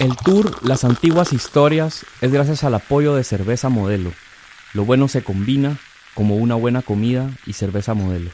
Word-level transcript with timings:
El 0.00 0.16
tour 0.16 0.66
Las 0.66 0.82
Antiguas 0.82 1.32
Historias 1.32 2.04
es 2.20 2.32
gracias 2.32 2.64
al 2.64 2.74
apoyo 2.74 3.14
de 3.14 3.22
Cerveza 3.22 3.68
Modelo. 3.68 4.10
Lo 4.72 4.84
bueno 4.84 5.06
se 5.06 5.22
combina 5.22 5.78
como 6.14 6.34
una 6.34 6.56
buena 6.56 6.82
comida 6.82 7.30
y 7.46 7.52
cerveza 7.52 7.94
modelo. 7.94 8.30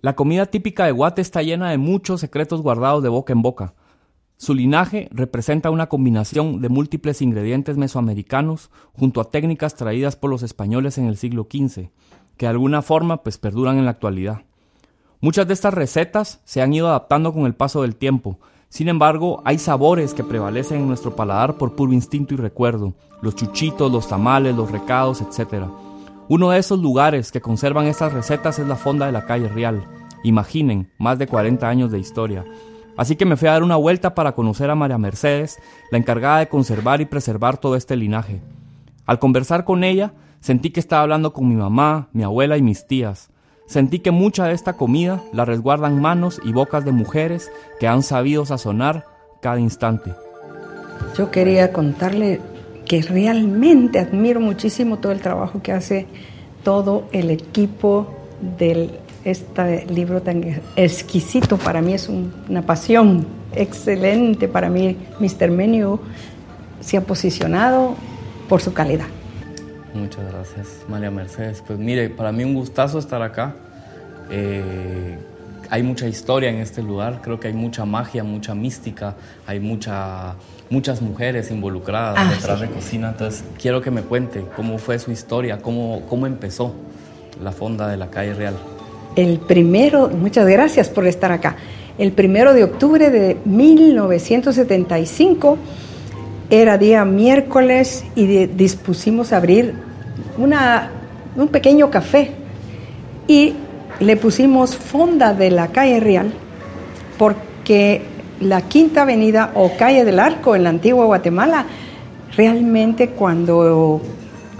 La 0.00 0.14
comida 0.14 0.46
típica 0.46 0.86
de 0.86 0.92
Guate 0.92 1.20
está 1.20 1.42
llena 1.42 1.70
de 1.70 1.78
muchos 1.78 2.20
secretos 2.20 2.62
guardados 2.62 3.02
de 3.02 3.08
boca 3.08 3.32
en 3.32 3.42
boca. 3.42 3.74
Su 4.36 4.54
linaje 4.54 5.08
representa 5.10 5.70
una 5.70 5.88
combinación 5.88 6.60
de 6.60 6.68
múltiples 6.68 7.22
ingredientes 7.22 7.76
mesoamericanos 7.76 8.70
junto 8.92 9.20
a 9.20 9.30
técnicas 9.30 9.74
traídas 9.74 10.14
por 10.14 10.30
los 10.30 10.44
españoles 10.44 10.96
en 10.96 11.06
el 11.06 11.16
siglo 11.16 11.48
XV, 11.50 11.90
que 12.36 12.46
de 12.46 12.50
alguna 12.50 12.82
forma 12.82 13.24
pues 13.24 13.38
perduran 13.38 13.78
en 13.78 13.84
la 13.84 13.90
actualidad. 13.90 14.42
Muchas 15.22 15.46
de 15.46 15.54
estas 15.54 15.72
recetas 15.72 16.40
se 16.44 16.60
han 16.60 16.74
ido 16.74 16.88
adaptando 16.88 17.32
con 17.32 17.46
el 17.46 17.54
paso 17.54 17.80
del 17.80 17.96
tiempo, 17.96 18.38
sin 18.72 18.88
embargo, 18.88 19.42
hay 19.44 19.58
sabores 19.58 20.14
que 20.14 20.24
prevalecen 20.24 20.80
en 20.80 20.88
nuestro 20.88 21.14
paladar 21.14 21.58
por 21.58 21.76
puro 21.76 21.92
instinto 21.92 22.32
y 22.32 22.38
recuerdo, 22.38 22.94
los 23.20 23.36
chuchitos, 23.36 23.92
los 23.92 24.08
tamales, 24.08 24.56
los 24.56 24.70
recados, 24.70 25.20
etc. 25.20 25.66
Uno 26.30 26.48
de 26.48 26.58
esos 26.58 26.80
lugares 26.80 27.30
que 27.30 27.42
conservan 27.42 27.84
estas 27.84 28.14
recetas 28.14 28.58
es 28.58 28.66
la 28.66 28.76
Fonda 28.76 29.04
de 29.04 29.12
la 29.12 29.26
Calle 29.26 29.48
Real. 29.48 29.84
Imaginen, 30.24 30.90
más 30.96 31.18
de 31.18 31.26
40 31.26 31.68
años 31.68 31.92
de 31.92 31.98
historia. 31.98 32.46
Así 32.96 33.14
que 33.14 33.26
me 33.26 33.36
fui 33.36 33.46
a 33.46 33.52
dar 33.52 33.62
una 33.62 33.76
vuelta 33.76 34.14
para 34.14 34.32
conocer 34.32 34.70
a 34.70 34.74
María 34.74 34.96
Mercedes, 34.96 35.58
la 35.90 35.98
encargada 35.98 36.38
de 36.38 36.48
conservar 36.48 37.02
y 37.02 37.04
preservar 37.04 37.58
todo 37.58 37.76
este 37.76 37.94
linaje. 37.94 38.40
Al 39.04 39.18
conversar 39.18 39.66
con 39.66 39.84
ella, 39.84 40.14
sentí 40.40 40.70
que 40.70 40.80
estaba 40.80 41.02
hablando 41.02 41.34
con 41.34 41.46
mi 41.46 41.56
mamá, 41.56 42.08
mi 42.14 42.22
abuela 42.22 42.56
y 42.56 42.62
mis 42.62 42.86
tías. 42.86 43.31
Sentí 43.72 44.00
que 44.00 44.10
mucha 44.10 44.44
de 44.44 44.52
esta 44.52 44.74
comida 44.74 45.22
la 45.32 45.46
resguardan 45.46 45.98
manos 45.98 46.42
y 46.44 46.52
bocas 46.52 46.84
de 46.84 46.92
mujeres 46.92 47.50
que 47.80 47.88
han 47.88 48.02
sabido 48.02 48.44
sazonar 48.44 49.06
cada 49.40 49.58
instante. 49.60 50.12
Yo 51.16 51.30
quería 51.30 51.72
contarle 51.72 52.42
que 52.84 53.00
realmente 53.00 53.98
admiro 53.98 54.40
muchísimo 54.40 54.98
todo 54.98 55.12
el 55.12 55.20
trabajo 55.20 55.62
que 55.62 55.72
hace 55.72 56.06
todo 56.62 57.04
el 57.12 57.30
equipo 57.30 58.12
de 58.58 58.90
este 59.24 59.86
libro 59.86 60.20
tan 60.20 60.60
exquisito. 60.76 61.56
Para 61.56 61.80
mí 61.80 61.94
es 61.94 62.10
una 62.10 62.60
pasión 62.60 63.26
excelente. 63.54 64.48
Para 64.48 64.68
mí, 64.68 64.98
Mr. 65.18 65.50
Menu 65.50 65.98
se 66.82 66.98
ha 66.98 67.00
posicionado 67.00 67.94
por 68.50 68.60
su 68.60 68.74
calidad. 68.74 69.06
Muchas 69.94 70.24
gracias, 70.32 70.68
María 70.88 71.10
Mercedes. 71.10 71.62
Pues 71.66 71.78
mire, 71.78 72.08
para 72.08 72.32
mí 72.32 72.44
un 72.44 72.54
gustazo 72.54 72.98
estar 72.98 73.20
acá. 73.22 73.54
Eh, 74.30 75.18
hay 75.68 75.82
mucha 75.82 76.06
historia 76.06 76.50
en 76.50 76.56
este 76.56 76.82
lugar, 76.82 77.20
creo 77.22 77.40
que 77.40 77.48
hay 77.48 77.54
mucha 77.54 77.86
magia, 77.86 78.24
mucha 78.24 78.54
mística, 78.54 79.14
hay 79.46 79.58
mucha, 79.58 80.34
muchas 80.68 81.00
mujeres 81.00 81.50
involucradas 81.50 82.16
ah, 82.18 82.30
detrás 82.30 82.60
de 82.60 82.68
cocina. 82.68 83.10
Entonces, 83.10 83.44
quiero 83.60 83.80
que 83.80 83.90
me 83.90 84.02
cuente 84.02 84.44
cómo 84.54 84.78
fue 84.78 84.98
su 84.98 85.12
historia, 85.12 85.60
cómo, 85.62 86.02
cómo 86.08 86.26
empezó 86.26 86.74
la 87.42 87.52
fonda 87.52 87.88
de 87.88 87.96
la 87.96 88.10
calle 88.10 88.34
Real. 88.34 88.54
El 89.16 89.38
primero, 89.38 90.08
muchas 90.08 90.46
gracias 90.46 90.88
por 90.88 91.06
estar 91.06 91.32
acá. 91.32 91.56
El 91.98 92.12
primero 92.12 92.54
de 92.54 92.64
octubre 92.64 93.10
de 93.10 93.36
1975 93.44 95.58
era 96.50 96.78
día 96.78 97.04
miércoles 97.04 98.04
y 98.14 98.46
dispusimos 98.46 99.32
abrir 99.32 99.74
una, 100.38 100.90
un 101.36 101.48
pequeño 101.48 101.90
café 101.90 102.32
y 103.26 103.54
le 104.00 104.16
pusimos 104.16 104.76
fonda 104.76 105.34
de 105.34 105.50
la 105.50 105.68
calle 105.68 106.00
Real 106.00 106.32
porque 107.18 108.02
la 108.40 108.62
Quinta 108.62 109.02
Avenida 109.02 109.52
o 109.54 109.72
Calle 109.76 110.04
del 110.04 110.18
Arco 110.18 110.56
en 110.56 110.64
la 110.64 110.70
antigua 110.70 111.06
Guatemala, 111.06 111.66
realmente 112.36 113.10
cuando 113.10 114.00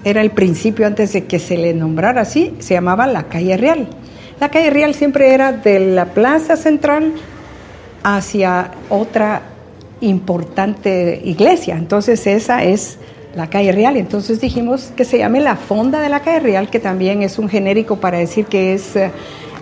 era 0.05 0.21
el 0.21 0.31
principio 0.31 0.87
antes 0.87 1.13
de 1.13 1.25
que 1.25 1.39
se 1.39 1.57
le 1.57 1.75
nombrara 1.75 2.23
así, 2.23 2.55
se 2.61 2.75
llamaba 2.75 3.07
la 3.07 3.25
Calle 3.25 3.57
Real. 3.57 3.89
La 4.41 4.51
Calle 4.51 4.71
Real 4.71 4.95
siempre 4.95 5.35
era 5.35 5.53
de 5.53 5.81
la 5.81 6.07
Plaza 6.07 6.57
Central 6.57 7.13
hacia 8.03 8.71
otra 8.89 9.43
importante 10.03 11.21
iglesia. 11.25 11.77
Entonces 11.77 12.27
esa 12.27 12.63
es 12.65 12.99
la 13.35 13.49
calle 13.49 13.73
Real. 13.73 13.97
Entonces 13.97 14.41
dijimos 14.41 14.93
que 14.97 15.05
se 15.05 15.19
llame 15.19 15.41
la 15.41 15.57
Fonda 15.57 16.01
de 16.01 16.09
la 16.09 16.21
calle 16.21 16.41
Real, 16.41 16.71
que 16.71 16.79
también 16.79 17.23
es 17.23 17.39
un 17.39 17.49
genérico 17.49 17.97
para 17.97 18.19
decir 18.19 18.47
que 18.47 18.75
es 18.75 18.95
eh, 18.97 19.11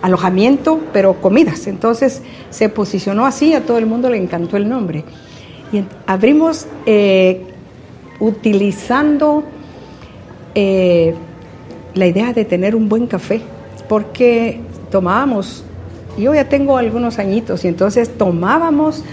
alojamiento, 0.02 0.80
pero 0.92 1.20
comidas. 1.20 1.66
Entonces 1.66 2.22
se 2.50 2.68
posicionó 2.68 3.26
así, 3.26 3.54
a 3.54 3.62
todo 3.62 3.78
el 3.78 3.86
mundo 3.86 4.10
le 4.10 4.16
encantó 4.16 4.56
el 4.56 4.68
nombre. 4.68 5.04
Y 5.72 5.84
abrimos 6.06 6.66
eh, 6.84 7.42
utilizando 8.18 9.44
eh, 10.54 11.14
la 11.94 12.06
idea 12.06 12.32
de 12.32 12.44
tener 12.44 12.74
un 12.74 12.88
buen 12.88 13.06
café, 13.06 13.40
porque 13.88 14.60
tomábamos, 14.90 15.64
yo 16.18 16.34
ya 16.34 16.48
tengo 16.48 16.76
algunos 16.76 17.18
añitos, 17.18 17.64
y 17.64 17.68
entonces 17.68 18.16
tomábamos 18.16 19.04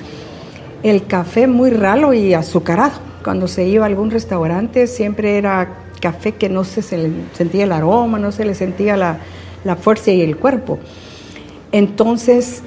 el 0.84 1.06
café 1.08 1.48
muy 1.48 1.72
ralo 1.72 2.14
y 2.14 2.34
azucarado. 2.34 3.00
Cuando 3.24 3.48
se 3.48 3.66
iba 3.66 3.86
a 3.86 3.88
algún 3.88 4.12
restaurante 4.12 4.88
siempre 4.88 5.38
era 5.38 5.70
café 6.00 6.34
que 6.34 6.50
no 6.50 6.64
se, 6.64 6.82
sentía 6.82 7.64
el 7.64 7.72
aroma, 7.72 8.20
no 8.20 8.32
se 8.32 8.46
le 8.46 8.56
sentía 8.56 8.96
la, 8.96 9.20
fuerza 9.76 10.12
y 10.12 10.22
el 10.22 10.38
cuerpo. 10.38 10.80
Entonces 11.72 12.62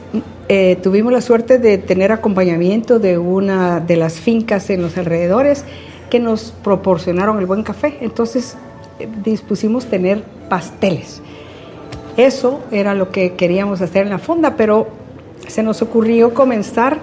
eh, 0.48 0.76
tuvimos 0.82 1.12
la 1.12 1.22
suerte 1.22 1.58
de 1.58 1.78
tener 1.78 2.12
acompañamiento 2.12 2.98
de 2.98 3.16
una 3.16 3.80
de 3.80 3.96
las 3.96 4.14
fincas 4.14 4.68
en 4.68 4.82
los 4.82 4.98
alrededores 4.98 5.64
que 6.10 6.20
nos 6.20 6.52
proporcionaron 6.62 7.38
el 7.38 7.46
buen 7.46 7.62
café. 7.62 7.96
Entonces 8.02 8.56
eh, 8.98 9.08
dispusimos 9.24 9.86
tener 9.86 10.22
pasteles. 10.50 11.22
Eso 12.16 12.60
era 12.70 12.94
lo 12.94 13.10
que 13.10 13.34
queríamos 13.34 13.80
hacer 13.80 14.02
en 14.02 14.10
la 14.10 14.18
fonda, 14.18 14.56
pero 14.56 14.88
se 15.46 15.62
nos 15.62 15.80
ocurrió 15.80 16.34
comenzar 16.34 16.98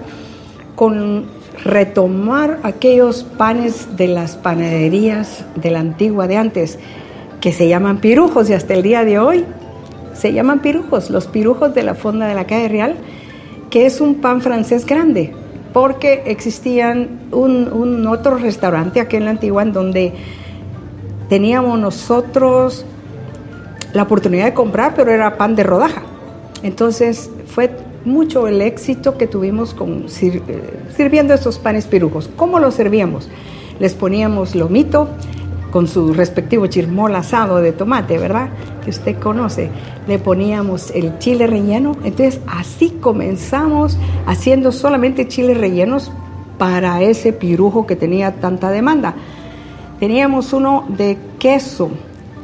con 0.78 1.24
retomar 1.64 2.60
aquellos 2.62 3.24
panes 3.24 3.96
de 3.96 4.06
las 4.06 4.36
panaderías 4.36 5.44
de 5.56 5.72
la 5.72 5.80
antigua 5.80 6.28
de 6.28 6.36
antes, 6.36 6.78
que 7.40 7.52
se 7.52 7.66
llaman 7.66 7.98
pirujos 7.98 8.48
y 8.48 8.54
hasta 8.54 8.74
el 8.74 8.84
día 8.84 9.04
de 9.04 9.18
hoy 9.18 9.44
se 10.14 10.32
llaman 10.32 10.60
pirujos, 10.60 11.10
los 11.10 11.26
pirujos 11.26 11.74
de 11.74 11.82
la 11.82 11.96
fonda 11.96 12.28
de 12.28 12.36
la 12.36 12.46
calle 12.46 12.68
Real, 12.68 12.94
que 13.70 13.86
es 13.86 14.00
un 14.00 14.20
pan 14.20 14.40
francés 14.40 14.86
grande, 14.86 15.34
porque 15.72 16.22
existían 16.26 17.22
un, 17.32 17.72
un 17.72 18.06
otro 18.06 18.36
restaurante 18.38 19.00
aquí 19.00 19.16
en 19.16 19.24
la 19.24 19.32
antigua 19.32 19.64
en 19.64 19.72
donde 19.72 20.12
teníamos 21.28 21.76
nosotros 21.80 22.86
la 23.94 24.04
oportunidad 24.04 24.44
de 24.44 24.54
comprar, 24.54 24.94
pero 24.94 25.10
era 25.10 25.36
pan 25.36 25.56
de 25.56 25.64
rodaja. 25.64 26.02
Entonces 26.62 27.32
fue 27.48 27.68
mucho 28.04 28.48
el 28.48 28.60
éxito 28.60 29.18
que 29.18 29.26
tuvimos 29.26 29.74
con, 29.74 30.06
eh, 30.20 30.62
sirviendo 30.96 31.34
estos 31.34 31.58
panes 31.58 31.86
pirujos. 31.86 32.30
¿Cómo 32.36 32.58
los 32.58 32.74
servíamos? 32.74 33.28
Les 33.80 33.94
poníamos 33.94 34.54
lomito 34.54 35.08
con 35.70 35.86
su 35.86 36.14
respectivo 36.14 36.66
chirmol 36.66 37.14
asado 37.14 37.58
de 37.58 37.72
tomate, 37.72 38.18
¿verdad? 38.18 38.48
Que 38.84 38.90
usted 38.90 39.18
conoce. 39.18 39.70
Le 40.06 40.18
poníamos 40.18 40.90
el 40.92 41.18
chile 41.18 41.46
relleno. 41.46 41.96
Entonces 42.04 42.40
así 42.46 42.90
comenzamos 43.00 43.98
haciendo 44.26 44.72
solamente 44.72 45.28
chiles 45.28 45.58
rellenos 45.58 46.10
para 46.56 47.02
ese 47.02 47.32
pirujo 47.32 47.86
que 47.86 47.96
tenía 47.96 48.32
tanta 48.40 48.70
demanda. 48.70 49.14
Teníamos 50.00 50.52
uno 50.52 50.86
de 50.88 51.18
queso. 51.38 51.90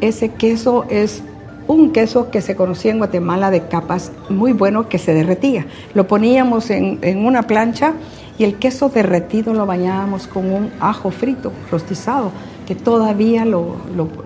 Ese 0.00 0.30
queso 0.30 0.84
es 0.90 1.22
un 1.66 1.92
queso 1.92 2.30
que 2.30 2.40
se 2.40 2.56
conocía 2.56 2.90
en 2.90 2.98
Guatemala 2.98 3.50
de 3.50 3.66
capas 3.68 4.12
muy 4.28 4.52
bueno 4.52 4.88
que 4.88 4.98
se 4.98 5.14
derretía. 5.14 5.66
Lo 5.94 6.06
poníamos 6.06 6.70
en, 6.70 7.24
una 7.24 7.42
plancha 7.42 7.94
y 8.38 8.44
el 8.44 8.56
queso 8.56 8.88
derretido 8.88 9.54
lo 9.54 9.64
bañábamos 9.64 10.26
con 10.26 10.52
un 10.52 10.70
ajo 10.80 11.10
frito, 11.10 11.52
rostizado, 11.70 12.32
que 12.66 12.74
todavía, 12.74 13.44
lo, 13.44 13.76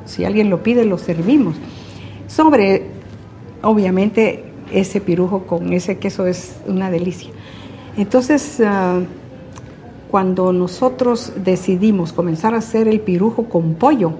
si 0.04 0.24
alguien 0.24 0.50
lo 0.50 0.62
pide, 0.62 0.84
lo 0.84 0.98
servimos. 0.98 1.56
Sobre, 2.26 2.86
obviamente, 3.62 4.44
ese 4.72 5.00
pirujo 5.00 5.46
con 5.46 5.72
ese 5.72 5.98
queso 5.98 6.26
es 6.26 6.56
una 6.66 6.90
delicia. 6.90 7.30
Entonces, 7.96 8.60
ah, 8.64 9.00
cuando 10.10 10.52
nosotros 10.52 11.32
decidimos 11.36 12.12
comenzar 12.12 12.54
a 12.54 12.58
hacer 12.58 12.88
el 12.88 13.00
pirujo 13.00 13.44
con 13.44 13.74
pollo, 13.74 14.12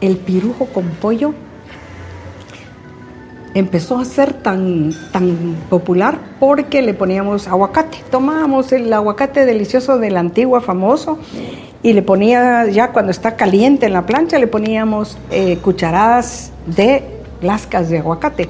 el 0.00 0.16
pirujo 0.16 0.66
con 0.66 0.84
pollo 1.00 1.32
empezó 3.54 3.98
a 3.98 4.04
ser 4.04 4.32
tan, 4.34 4.92
tan 5.12 5.56
popular 5.70 6.18
porque 6.40 6.82
le 6.82 6.92
poníamos 6.92 7.48
aguacate. 7.48 7.98
Tomábamos 8.10 8.72
el 8.72 8.92
aguacate 8.92 9.46
delicioso 9.46 9.98
de 9.98 10.10
la 10.10 10.20
antigua 10.20 10.60
famoso 10.60 11.18
y 11.82 11.92
le 11.92 12.02
ponía, 12.02 12.66
ya 12.66 12.92
cuando 12.92 13.10
está 13.10 13.36
caliente 13.36 13.86
en 13.86 13.92
la 13.92 14.06
plancha, 14.06 14.38
le 14.38 14.46
poníamos 14.46 15.18
eh, 15.30 15.58
cucharadas 15.58 16.52
de 16.66 17.02
lascas 17.40 17.88
de 17.90 17.98
aguacate. 17.98 18.48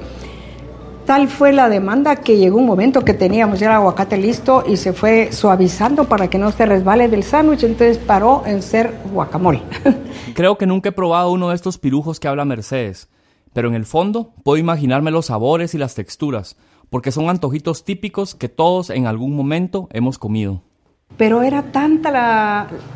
Tal 1.05 1.29
fue 1.29 1.53
la 1.53 1.69
demanda 1.69 2.17
que 2.17 2.39
llegó 2.39 2.57
un 2.57 2.65
momento 2.65 3.05
que 3.05 3.13
teníamos 3.13 3.61
ya 3.61 3.67
el 3.67 3.73
aguacate 3.75 4.17
listo 4.17 4.65
y 4.67 4.79
se 4.79 4.95
fue 4.95 5.33
suavizando 5.33 6.05
para 6.05 6.31
que 6.31 6.39
no 6.39 6.51
se 6.51 6.65
resbale 6.65 7.09
del 7.09 7.25
sándwich, 7.25 7.65
entonces 7.65 7.99
paró 7.99 8.43
en 8.47 8.63
ser 8.63 8.95
guacamole. 9.13 9.61
Creo 10.35 10.57
que 10.57 10.65
nunca 10.65 10.89
he 10.89 10.93
probado 10.93 11.31
uno 11.31 11.51
de 11.51 11.57
estos 11.57 11.77
pirujos 11.77 12.19
que 12.19 12.29
habla 12.29 12.47
Mercedes, 12.47 13.09
pero 13.55 13.69
en 13.69 13.75
el 13.75 13.87
fondo 13.87 14.35
puedo 14.43 14.59
imaginarme 14.59 15.11
los 15.11 15.27
sabores 15.27 15.75
y 15.75 15.79
las 15.79 15.95
texturas, 15.95 16.59
porque 16.91 17.13
son 17.13 17.31
antojitos 17.31 17.85
típicos 17.85 18.35
que 18.35 18.51
todos 18.51 18.91
en 18.91 19.07
algún 19.07 19.35
momento 19.35 19.89
hemos 19.93 20.19
comido. 20.19 20.61
Pero 21.17 21.43
era 21.43 21.63
tanta 21.63 22.11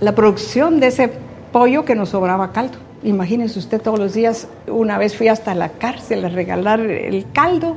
la, 0.01 0.15
producción 0.15 0.81
de 0.81 0.89
ese 0.89 1.11
pollo 1.53 1.85
que 1.85 1.95
nos 1.95 2.11
sobraba 2.11 2.53
caldo. 2.53 2.79
Imagínese 3.05 3.61
usted 3.61 3.81
todos 3.81 3.99
los 3.99 4.13
días, 4.13 4.49
una 4.67 4.99
vez 4.99 5.17
fui 5.17 5.29
hasta 5.29 5.55
la 5.55 5.71
cárcel 5.71 6.25
a 6.25 6.29
regalar 6.29 6.81
el 6.81 7.27
caldo. 7.33 7.77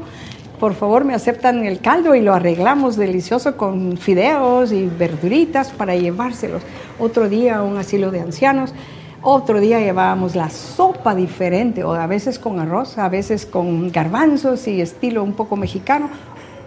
Por 0.59 0.73
favor, 0.73 1.05
me 1.05 1.13
aceptan 1.13 1.65
el 1.65 1.79
caldo 1.79 2.15
y 2.15 2.21
lo 2.21 2.33
arreglamos 2.33 2.95
delicioso 2.95 3.55
con 3.57 3.97
fideos 3.97 4.71
y 4.71 4.87
verduritas 4.87 5.71
para 5.71 5.95
llevárselos. 5.95 6.63
Otro 6.99 7.29
día 7.29 7.57
a 7.57 7.63
un 7.63 7.77
asilo 7.77 8.09
de 8.09 8.21
ancianos. 8.21 8.73
Otro 9.23 9.59
día 9.59 9.79
llevábamos 9.79 10.35
la 10.35 10.50
sopa 10.50 11.13
diferente, 11.13 11.83
o 11.83 11.94
a 11.94 12.07
veces 12.07 12.39
con 12.39 12.59
arroz, 12.59 12.97
a 12.97 13.07
veces 13.07 13.45
con 13.45 13.91
garbanzos 13.91 14.68
y 14.68 14.81
estilo 14.81 15.23
un 15.23 15.33
poco 15.33 15.56
mexicano. 15.56 16.09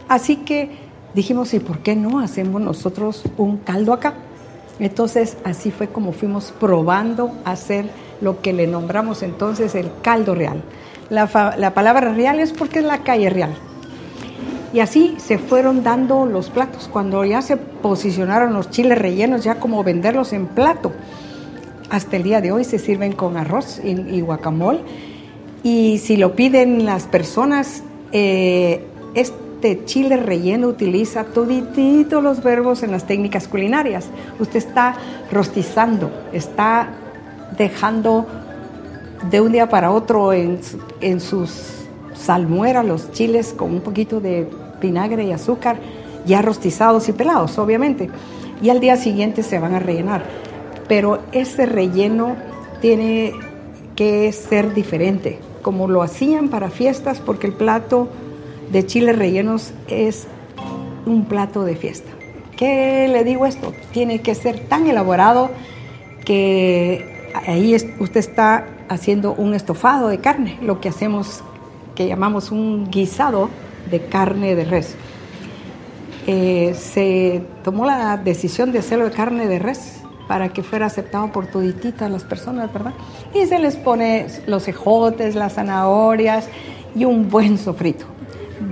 Así 0.09 0.37
que 0.37 0.71
dijimos, 1.15 1.53
¿y 1.53 1.59
por 1.59 1.81
qué 1.81 1.97
no 1.97 2.21
hacemos 2.21 2.61
nosotros 2.61 3.25
un 3.39 3.56
caldo 3.56 3.93
acá? 3.93 4.15
Entonces 4.79 5.37
así 5.43 5.73
fue 5.73 5.89
como 5.89 6.12
fuimos 6.12 6.53
probando 6.61 7.33
hacer 7.45 7.87
lo 8.21 8.41
que 8.41 8.53
le 8.53 8.69
nombramos 8.69 9.25
entonces 9.25 9.75
el 9.75 9.91
caldo 10.03 10.37
real. 10.37 10.62
La, 11.11 11.27
palabra 11.27 12.15
real 12.15 12.39
es 12.39 12.53
porque 12.53 12.79
es 12.79 12.85
la 12.85 12.99
calle 12.99 13.31
real. 13.31 13.55
Y 14.73 14.79
así 14.79 15.17
se 15.19 15.39
fueron 15.39 15.83
dando 15.83 16.25
los 16.25 16.50
platos. 16.50 16.89
Cuando 16.93 17.25
ya 17.25 17.43
se 17.43 17.57
posicionaron 17.57 18.53
los 18.55 18.71
chiles 18.71 18.97
rellenos, 18.97 19.43
ya 19.43 19.57
como 19.57 19.83
venderlos 19.83 20.33
en 20.33 20.47
plato, 20.47 20.93
hasta 21.91 22.17
el 22.17 22.23
día 22.23 22.41
de 22.41 22.53
hoy 22.53 22.65
se 22.65 22.79
sirven 22.79 23.13
con 23.13 23.37
arroz 23.37 23.81
y, 23.83 24.21
guacamole. 24.21 24.81
Y 25.63 25.99
si 25.99 26.17
lo 26.17 26.35
piden 26.35 26.85
las 26.85 27.05
personas, 27.05 27.83
eh, 28.13 28.85
este 29.15 29.85
chile 29.85 30.17
relleno 30.17 30.69
utiliza 30.69 31.25
toditito 31.25 32.21
los 32.21 32.43
verbos 32.43 32.83
en 32.83 32.91
las 32.91 33.07
técnicas 33.07 33.49
culinarias. 33.49 34.07
Usted 34.39 34.59
está 34.59 34.97
rostizando, 35.33 36.11
está 36.33 36.89
dejando 37.57 38.27
de 39.31 39.41
un 39.41 39.53
día 39.53 39.69
para 39.69 39.91
otro 39.91 40.33
en, 40.33 40.61
en 41.01 41.21
sus 41.21 41.85
salmueras 42.15 42.85
los 42.85 43.11
chiles 43.13 43.53
con 43.53 43.71
un 43.71 43.81
poquito 43.81 44.21
de 44.21 44.49
vinagre 44.81 45.25
y 45.25 45.33
azúcar, 45.33 45.79
ya 46.27 46.43
rostizados 46.43 47.09
y 47.09 47.13
pelados, 47.13 47.59
obviamente. 47.59 48.11
Y 48.63 48.71
al 48.71 48.81
día 48.81 48.97
siguiente 48.97 49.43
se 49.43 49.59
van 49.59 49.75
a 49.75 49.79
rellenar. 49.79 50.25
Pero 50.89 51.23
ese 51.33 51.67
relleno 51.67 52.37
tiene 52.81 53.33
que 53.97 54.31
ser 54.33 54.75
diferente, 54.75 55.39
como 55.63 55.89
lo 55.89 56.03
hacían 56.03 56.49
para 56.49 56.71
fiestas, 56.71 57.21
porque 57.21 57.47
el 57.47 57.53
plato 57.53 58.09
de 58.71 58.85
chiles 58.87 59.17
rellenos 59.17 59.73
es 59.89 60.27
un 61.07 61.25
plato 61.27 61.65
de 61.65 61.77
fiesta. 61.77 62.11
¿Qué 62.57 63.09
le 63.09 63.25
digo 63.25 63.47
esto? 63.47 63.73
Tiene 63.93 64.21
que 64.21 64.35
ser 64.35 64.61
tan 64.69 64.87
elaborado 64.87 65.51
que 66.25 67.31
ahí 67.47 67.75
usted 67.75 68.21
está 68.21 68.67
haciendo 68.89 69.35
un 69.35 69.55
estofado 69.55 70.09
de 70.09 70.19
carne, 70.19 70.59
lo 70.63 70.81
que 70.81 70.89
hacemos, 70.89 71.43
que 71.95 72.07
llamamos 72.07 72.51
un 72.51 72.91
guisado 72.91 73.49
de 73.91 74.01
carne 74.07 74.55
de 74.55 74.65
res. 74.65 74.95
Eh, 76.27 76.75
se 76.75 77.43
tomó 77.63 77.85
la 77.85 78.17
decisión 78.17 78.73
de 78.73 78.79
hacerlo 78.79 79.05
de 79.07 79.11
carne 79.11 79.47
de 79.47 79.59
res 79.59 80.04
para 80.29 80.49
que 80.50 80.62
fuera 80.62 80.87
aceptado 80.87 81.31
por 81.32 81.47
todititas 81.47 82.11
las 82.11 82.25
personas, 82.25 82.73
¿verdad? 82.73 82.93
Y 83.35 83.47
se 83.47 83.59
les 83.59 83.76
pone 83.76 84.26
los 84.47 84.67
ejotes, 84.69 85.35
las 85.35 85.55
zanahorias 85.55 86.49
y 86.94 87.05
un 87.05 87.29
buen 87.29 87.59
sofrito. 87.59 88.06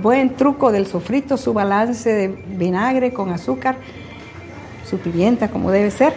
Buen 0.01 0.35
truco 0.35 0.71
del 0.71 0.87
sofrito, 0.87 1.37
su 1.37 1.53
balance 1.53 2.11
de 2.11 2.27
vinagre 2.27 3.13
con 3.13 3.31
azúcar, 3.31 3.77
su 4.89 4.97
pimienta 4.97 5.49
como 5.49 5.71
debe 5.71 5.91
ser. 5.91 6.13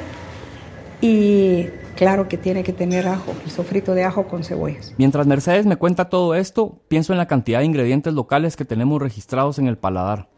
Y 1.01 1.67
Claro 1.97 2.29
que 2.29 2.37
tiene 2.37 2.63
que 2.63 2.75
tener 2.75 3.09
ajo, 3.09 3.33
el 3.43 3.51
sofrito 3.51 3.95
de 3.95 4.05
ajo 4.05 4.29
con 4.29 4.45
cebollas. 4.45 4.95
Mientras 4.99 5.27
Mercedes 5.27 5.65
me 5.65 5.77
cuenta 5.77 6.11
todo 6.11 6.35
esto, 6.35 6.79
pienso 6.89 7.15
en 7.15 7.19
la 7.19 7.27
cantidad 7.27 7.61
de 7.61 7.65
ingredientes 7.65 8.13
locales 8.13 8.55
que 8.55 8.67
tenemos 8.67 9.01
registrados 9.01 9.59
en 9.59 9.67
el 9.67 9.79
paladar. 9.79 10.29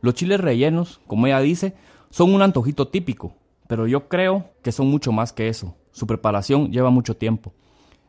Los 0.00 0.14
chiles 0.14 0.40
rellenos, 0.40 1.02
como 1.06 1.26
ella 1.26 1.40
dice, 1.40 1.74
son 2.08 2.32
un 2.32 2.40
antojito 2.40 2.88
típico, 2.88 3.34
pero 3.66 3.86
yo 3.86 4.08
creo 4.08 4.50
que 4.62 4.72
son 4.72 4.88
mucho 4.88 5.12
más 5.12 5.32
que 5.32 5.48
eso. 5.48 5.74
Su 5.92 6.06
preparación 6.06 6.70
lleva 6.70 6.90
mucho 6.90 7.16
tiempo. 7.16 7.52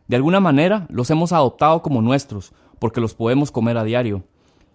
De 0.08 0.16
alguna 0.16 0.40
manera 0.40 0.86
los 0.90 1.10
hemos 1.10 1.32
adoptado 1.32 1.82
como 1.82 2.02
nuestros, 2.02 2.54
porque 2.80 3.02
los 3.02 3.14
podemos 3.14 3.52
comer 3.52 3.78
a 3.78 3.84
diario. 3.84 4.24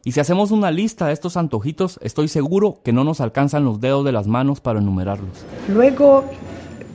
Y 0.05 0.13
si 0.13 0.21
hacemos 0.21 0.51
una 0.51 0.71
lista 0.71 1.07
de 1.07 1.13
estos 1.13 1.37
antojitos, 1.37 1.99
estoy 2.03 2.29
seguro 2.29 2.81
que 2.83 2.93
no 2.93 3.05
nos 3.05 3.21
alcanzan 3.21 3.65
los 3.65 3.81
dedos 3.81 4.05
de 4.05 4.13
las 4.13 4.27
manos 4.27 4.61
para 4.61 4.81
enumerarlos. 4.81 5.45
Luego 5.69 6.25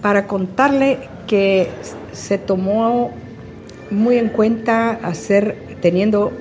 para 0.01 0.27
contarle 0.27 1.07
que 1.27 1.69
se 2.11 2.37
tomó 2.37 3.11
muy 3.91 4.17
en 4.17 4.29
cuenta 4.29 4.91
hacer, 4.91 5.77
teniendo 5.81 6.31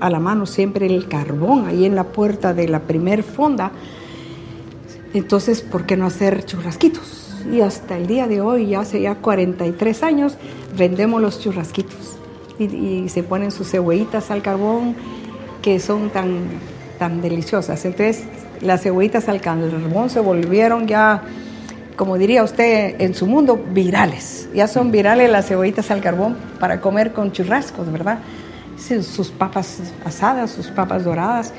a 0.00 0.10
la 0.10 0.20
mano 0.20 0.46
siempre 0.46 0.86
el 0.86 1.08
carbón 1.08 1.66
ahí 1.66 1.84
en 1.84 1.94
la 1.94 2.04
puerta 2.04 2.54
de 2.54 2.68
la 2.68 2.80
primer 2.80 3.22
fonda, 3.22 3.72
entonces, 5.14 5.62
¿por 5.62 5.86
qué 5.86 5.96
no 5.96 6.06
hacer 6.06 6.44
churrasquitos? 6.44 7.34
Y 7.50 7.60
hasta 7.62 7.96
el 7.96 8.06
día 8.06 8.26
de 8.26 8.40
hoy, 8.40 8.68
ya 8.68 8.80
hace 8.80 9.00
ya 9.00 9.16
43 9.16 10.02
años, 10.02 10.36
vendemos 10.76 11.20
los 11.20 11.40
churrasquitos. 11.40 12.16
Y, 12.58 13.08
se 13.08 13.22
ponen 13.22 13.50
sus 13.50 13.70
cebollitas 13.70 14.30
al 14.30 14.42
carbón 14.42 14.94
que 15.62 15.80
son 15.80 16.10
tan, 16.10 16.40
tan 16.98 17.22
deliciosas. 17.22 17.84
Entonces, 17.84 18.24
las 18.60 18.82
cebollitas 18.82 19.28
al 19.28 19.40
carbón 19.40 20.10
se 20.10 20.20
volvieron 20.20 20.86
ya 20.86 21.22
como 22.00 22.16
diría 22.16 22.42
usted 22.42 22.98
en 22.98 23.14
su 23.14 23.26
mundo, 23.26 23.62
virales. 23.74 24.48
Ya 24.54 24.68
son 24.68 24.90
virales 24.90 25.30
las 25.30 25.48
cebollitas 25.48 25.90
al 25.90 26.00
carbón 26.00 26.34
para 26.58 26.80
comer 26.80 27.12
con 27.12 27.30
churrascos, 27.30 27.92
¿verdad? 27.92 28.20
Sus 28.78 29.28
papas 29.28 29.92
asadas, 30.02 30.50
sus 30.50 30.68
papas 30.68 31.04
doradas. 31.04 31.52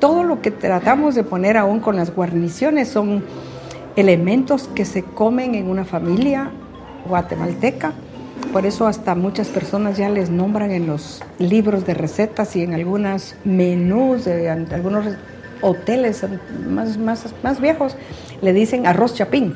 Todo 0.00 0.24
lo 0.24 0.42
que 0.42 0.50
tratamos 0.50 1.14
de 1.14 1.24
poner 1.24 1.56
aún 1.56 1.80
con 1.80 1.96
las 1.96 2.14
guarniciones 2.14 2.88
son 2.88 3.24
elementos 3.96 4.68
que 4.74 4.84
se 4.84 5.02
comen 5.02 5.54
en 5.54 5.68
una 5.68 5.84
familia 5.84 6.50
guatemalteca. 7.06 7.92
Por 8.52 8.66
eso 8.66 8.86
hasta 8.86 9.14
muchas 9.14 9.48
personas 9.48 9.96
ya 9.96 10.08
les 10.08 10.30
nombran 10.30 10.70
en 10.70 10.86
los 10.86 11.22
libros 11.38 11.86
de 11.86 11.94
recetas 11.94 12.54
y 12.56 12.62
en 12.62 12.74
algunos 12.74 13.36
menús 13.44 14.24
de 14.24 14.48
algunos 14.50 15.06
hoteles 15.60 16.24
más, 16.68 16.98
más, 16.98 17.26
más 17.42 17.60
viejos, 17.60 17.96
le 18.42 18.52
dicen 18.52 18.86
arroz 18.86 19.14
chapín 19.14 19.54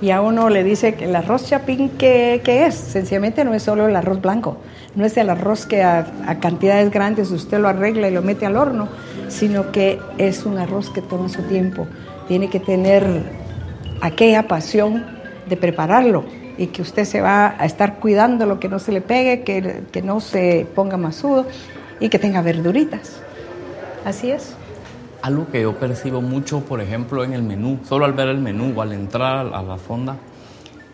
y 0.00 0.10
a 0.10 0.20
uno 0.20 0.48
le 0.48 0.62
dice 0.62 0.94
que 0.94 1.06
el 1.06 1.16
arroz 1.16 1.46
chapín, 1.46 1.90
¿qué, 1.98 2.40
es? 2.44 2.74
Sencillamente 2.74 3.44
no 3.44 3.54
es 3.54 3.62
solo 3.62 3.88
el 3.88 3.96
arroz 3.96 4.20
blanco, 4.20 4.58
no 4.94 5.04
es 5.04 5.16
el 5.16 5.28
arroz 5.28 5.66
que 5.66 5.82
a, 5.82 6.06
cantidades 6.40 6.90
grandes 6.90 7.30
usted 7.30 7.58
lo 7.58 7.68
arregla 7.68 8.08
y 8.08 8.14
lo 8.14 8.22
mete 8.22 8.46
al 8.46 8.56
horno, 8.56 8.88
sino 9.28 9.72
que 9.72 9.98
es 10.18 10.44
un 10.44 10.58
arroz 10.58 10.90
que 10.90 11.02
toma 11.02 11.28
su 11.28 11.42
tiempo, 11.42 11.86
tiene 12.26 12.48
que 12.50 12.60
tener 12.60 13.04
aquella 14.00 14.48
pasión 14.48 15.04
de 15.48 15.56
prepararlo 15.56 16.24
y 16.56 16.66
que 16.68 16.82
usted 16.82 17.04
se 17.04 17.20
va 17.20 17.54
a 17.58 17.64
estar 17.64 18.00
cuidando 18.00 18.46
lo 18.46 18.58
que 18.58 18.68
no 18.68 18.78
se 18.78 18.92
le 18.92 19.00
pegue, 19.00 19.42
que, 19.42 19.84
que 19.92 20.02
no 20.02 20.20
se 20.20 20.66
ponga 20.74 20.96
masudo 20.96 21.46
y 22.00 22.08
que 22.08 22.18
tenga 22.18 22.42
verduritas. 22.42 23.20
Así 24.04 24.30
es. 24.30 24.54
Algo 25.22 25.48
que 25.50 25.62
yo 25.62 25.74
percibo 25.78 26.20
mucho, 26.20 26.60
por 26.60 26.80
ejemplo, 26.80 27.24
en 27.24 27.32
el 27.32 27.42
menú, 27.42 27.80
solo 27.88 28.04
al 28.04 28.12
ver 28.12 28.28
el 28.28 28.38
menú 28.38 28.72
o 28.76 28.82
al 28.82 28.92
entrar 28.92 29.52
a 29.52 29.62
la 29.62 29.76
fonda, 29.76 30.16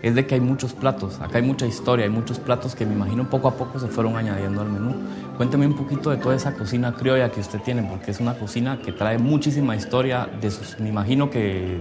es 0.04 0.14
de 0.14 0.26
que 0.26 0.34
hay 0.34 0.40
muchos 0.42 0.74
platos, 0.74 1.18
acá 1.18 1.38
hay 1.38 1.42
mucha 1.42 1.66
historia, 1.66 2.04
hay 2.04 2.10
muchos 2.10 2.38
platos 2.38 2.74
que 2.74 2.84
me 2.84 2.92
imagino 2.92 3.30
poco 3.30 3.48
a 3.48 3.56
poco 3.56 3.78
se 3.78 3.88
fueron 3.88 4.16
añadiendo 4.16 4.60
al 4.60 4.68
menú. 4.68 4.94
Cuénteme 5.38 5.66
un 5.66 5.74
poquito 5.74 6.10
de 6.10 6.18
toda 6.18 6.36
esa 6.36 6.52
cocina 6.52 6.92
criolla 6.92 7.30
que 7.30 7.40
usted 7.40 7.58
tiene, 7.60 7.82
porque 7.82 8.10
es 8.10 8.20
una 8.20 8.34
cocina 8.34 8.78
que 8.84 8.92
trae 8.92 9.16
muchísima 9.16 9.74
historia, 9.74 10.28
de 10.42 10.50
sus, 10.50 10.78
me 10.78 10.90
imagino 10.90 11.30
que 11.30 11.80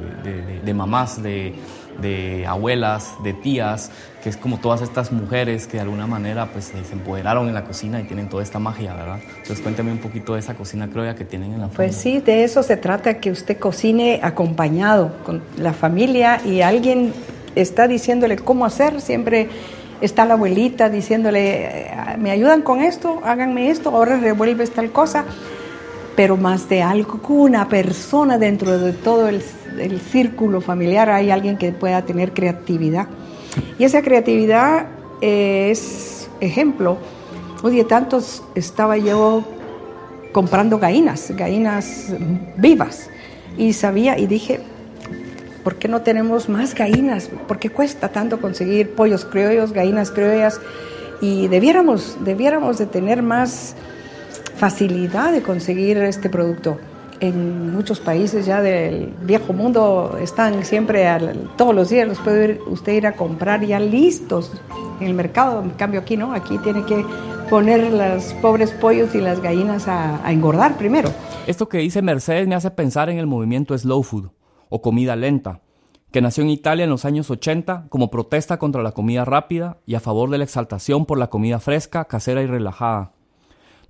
de 0.64 0.74
mamás, 0.74 1.22
de, 1.22 1.54
de 2.02 2.48
abuelas, 2.48 3.14
de 3.26 3.34
tías, 3.34 3.92
que 4.24 4.30
es 4.30 4.38
como 4.38 4.58
todas 4.58 4.82
estas 4.82 5.12
mujeres 5.12 5.68
que 5.68 5.74
de 5.74 5.82
alguna 5.82 6.08
manera 6.08 6.48
pues 6.52 6.66
se 6.66 6.94
empoderaron 6.94 7.50
en 7.50 7.54
la 7.54 7.66
cocina 7.66 8.00
y 8.00 8.06
tienen 8.06 8.30
toda 8.30 8.42
esta 8.42 8.58
magia, 8.58 8.96
¿verdad? 8.96 9.20
Entonces 9.28 9.60
cuéntame 9.60 9.92
un 9.92 10.00
poquito 10.00 10.36
de 10.36 10.40
esa 10.40 10.56
cocina 10.56 10.90
criolla 10.90 11.14
que 11.14 11.26
tienen 11.26 11.52
en 11.52 11.60
la 11.60 11.68
familia. 11.68 11.76
Pues 11.76 11.96
sí, 11.98 12.22
de 12.22 12.46
eso 12.46 12.64
se 12.64 12.78
trata, 12.78 13.20
que 13.20 13.32
usted 13.32 13.60
cocine 13.60 14.22
acompañado 14.24 15.12
con 15.26 15.44
la 15.58 15.74
familia 15.74 16.42
y 16.46 16.62
alguien 16.62 17.14
está 17.56 17.88
diciéndole 17.88 18.38
cómo 18.38 18.66
hacer, 18.66 19.02
siempre 19.02 19.50
está 20.02 20.26
la 20.26 20.34
abuelita 20.34 20.90
diciéndole, 20.90 21.92
me 22.18 22.32
ayudan 22.32 22.62
con 22.62 22.82
esto, 22.82 23.22
háganme 23.24 23.70
esto, 23.70 23.90
ahora 23.90 24.18
revuelves 24.18 24.72
tal 24.72 24.92
cosa. 24.92 25.26
pero 26.16 26.38
más 26.38 26.70
de 26.70 26.84
algo, 26.84 27.20
una 27.30 27.68
persona 27.68 28.38
dentro 28.38 28.78
de 28.78 28.94
todo 28.94 29.28
el, 29.28 29.42
el 29.80 30.00
círculo 30.00 30.62
familiar, 30.62 31.10
hay 31.10 31.32
alguien 31.32 31.58
que 31.58 31.72
pueda 31.72 32.04
tener 32.04 32.34
creatividad. 32.34 33.08
Y 33.80 33.84
esa 33.84 34.02
creatividad 34.02 34.86
es 35.22 36.30
ejemplo. 36.40 36.98
Día 37.64 37.88
tantos 37.88 38.44
estaba 38.56 38.98
yo 38.98 39.44
comprando 40.34 40.78
gallinas, 40.78 41.32
gallinas 41.32 42.08
vivas, 42.58 43.10
y 43.58 43.72
sabía 43.72 44.18
y 44.20 44.28
dije, 44.28 44.60
¿por 45.64 45.76
qué 45.76 45.88
no 45.88 46.02
tenemos 46.02 46.50
más 46.50 46.76
gallinas? 46.76 47.30
¿Por 47.48 47.60
qué 47.60 47.70
cuesta 47.70 48.10
tanto 48.10 48.40
conseguir 48.40 48.94
pollos 48.96 49.26
criollos, 49.26 49.72
gallinas 49.72 50.12
criollas? 50.12 50.60
Y 51.22 51.48
debiéramos, 51.48 52.18
debiéramos 52.24 52.78
de 52.78 52.86
tener 52.86 53.24
más 53.24 53.76
facilidad 54.58 55.32
de 55.32 55.42
conseguir 55.42 55.98
este 55.98 56.30
producto. 56.30 56.78
En 57.20 57.72
muchos 57.72 58.02
países 58.02 58.46
ya 58.46 58.62
del 58.62 59.14
viejo 59.22 59.54
mundo 59.54 60.18
están 60.22 60.66
siempre, 60.66 61.08
todos 61.56 61.74
los 61.74 61.90
días 61.90 62.06
los 62.06 62.20
puede 62.20 62.60
usted 62.68 62.94
ir 62.94 63.08
a 63.08 63.14
comprar 63.14 63.66
ya 63.66 63.80
listos 63.80 64.52
en 65.00 65.08
el 65.08 65.14
mercado. 65.14 65.62
En 65.64 65.70
cambio 65.72 66.02
aquí 66.02 66.18
no, 66.18 66.34
aquí 66.34 66.58
tiene 66.58 66.84
que 66.86 67.06
poner 67.50 67.94
los 67.94 68.34
pobres 68.42 68.72
pollos 68.72 69.16
y 69.16 69.22
las 69.22 69.42
gallinas 69.42 69.88
a, 69.88 70.26
a 70.26 70.34
engordar 70.34 70.76
primero. 70.78 71.10
Esto 71.48 71.70
que 71.70 71.78
dice 71.78 72.02
Mercedes 72.02 72.48
me 72.48 72.56
hace 72.56 72.72
pensar 72.72 73.10
en 73.10 73.20
el 73.20 73.28
movimiento 73.28 73.78
slow 73.78 74.04
food 74.04 74.43
o 74.74 74.82
comida 74.82 75.16
lenta, 75.16 75.62
que 76.12 76.20
nació 76.20 76.44
en 76.44 76.50
Italia 76.50 76.86
en 76.86 76.90
los 76.90 77.06
años 77.06 77.30
80 77.30 77.86
como 77.90 78.10
protesta 78.10 78.58
contra 78.58 78.82
la 78.82 78.94
comida 78.94 79.24
rápida 79.24 79.78
y 79.86 79.94
a 79.94 80.00
favor 80.00 80.32
de 80.32 80.40
la 80.40 80.46
exaltación 80.46 81.06
por 81.06 81.20
la 81.20 81.30
comida 81.30 81.60
fresca, 81.60 82.06
casera 82.06 82.42
y 82.42 82.48
relajada, 82.48 83.12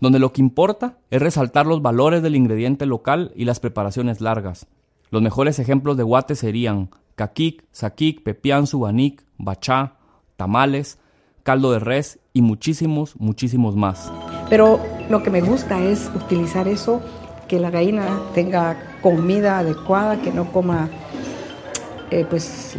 donde 0.01 0.19
lo 0.19 0.33
que 0.33 0.41
importa 0.41 0.97
es 1.09 1.21
resaltar 1.21 1.67
los 1.67 1.81
valores 1.81 2.21
del 2.21 2.35
ingrediente 2.35 2.85
local 2.85 3.31
y 3.33 3.45
las 3.45 3.61
preparaciones 3.61 4.19
largas. 4.19 4.67
Los 5.09 5.21
mejores 5.21 5.57
ejemplos 5.57 5.95
de 5.95 6.03
guate 6.03 6.35
serían 6.35 6.89
caquic, 7.15 7.63
saquic, 7.71 8.21
pepián, 8.21 8.67
subanik, 8.67 9.23
bachá, 9.37 9.95
tamales, 10.35 10.99
caldo 11.43 11.71
de 11.71 11.79
res 11.79 12.19
y 12.33 12.41
muchísimos, 12.41 13.15
muchísimos 13.21 13.77
más. 13.77 14.11
Pero 14.49 14.81
lo 15.09 15.23
que 15.23 15.29
me 15.29 15.39
gusta 15.39 15.81
es 15.81 16.11
utilizar 16.13 16.67
eso, 16.67 17.01
que 17.47 17.57
la 17.57 17.69
gallina 17.69 18.19
tenga 18.33 18.92
comida 19.03 19.60
adecuada, 19.60 20.19
que 20.22 20.31
no 20.31 20.51
coma 20.51 20.89
eh, 22.10 22.25
pues 22.27 22.77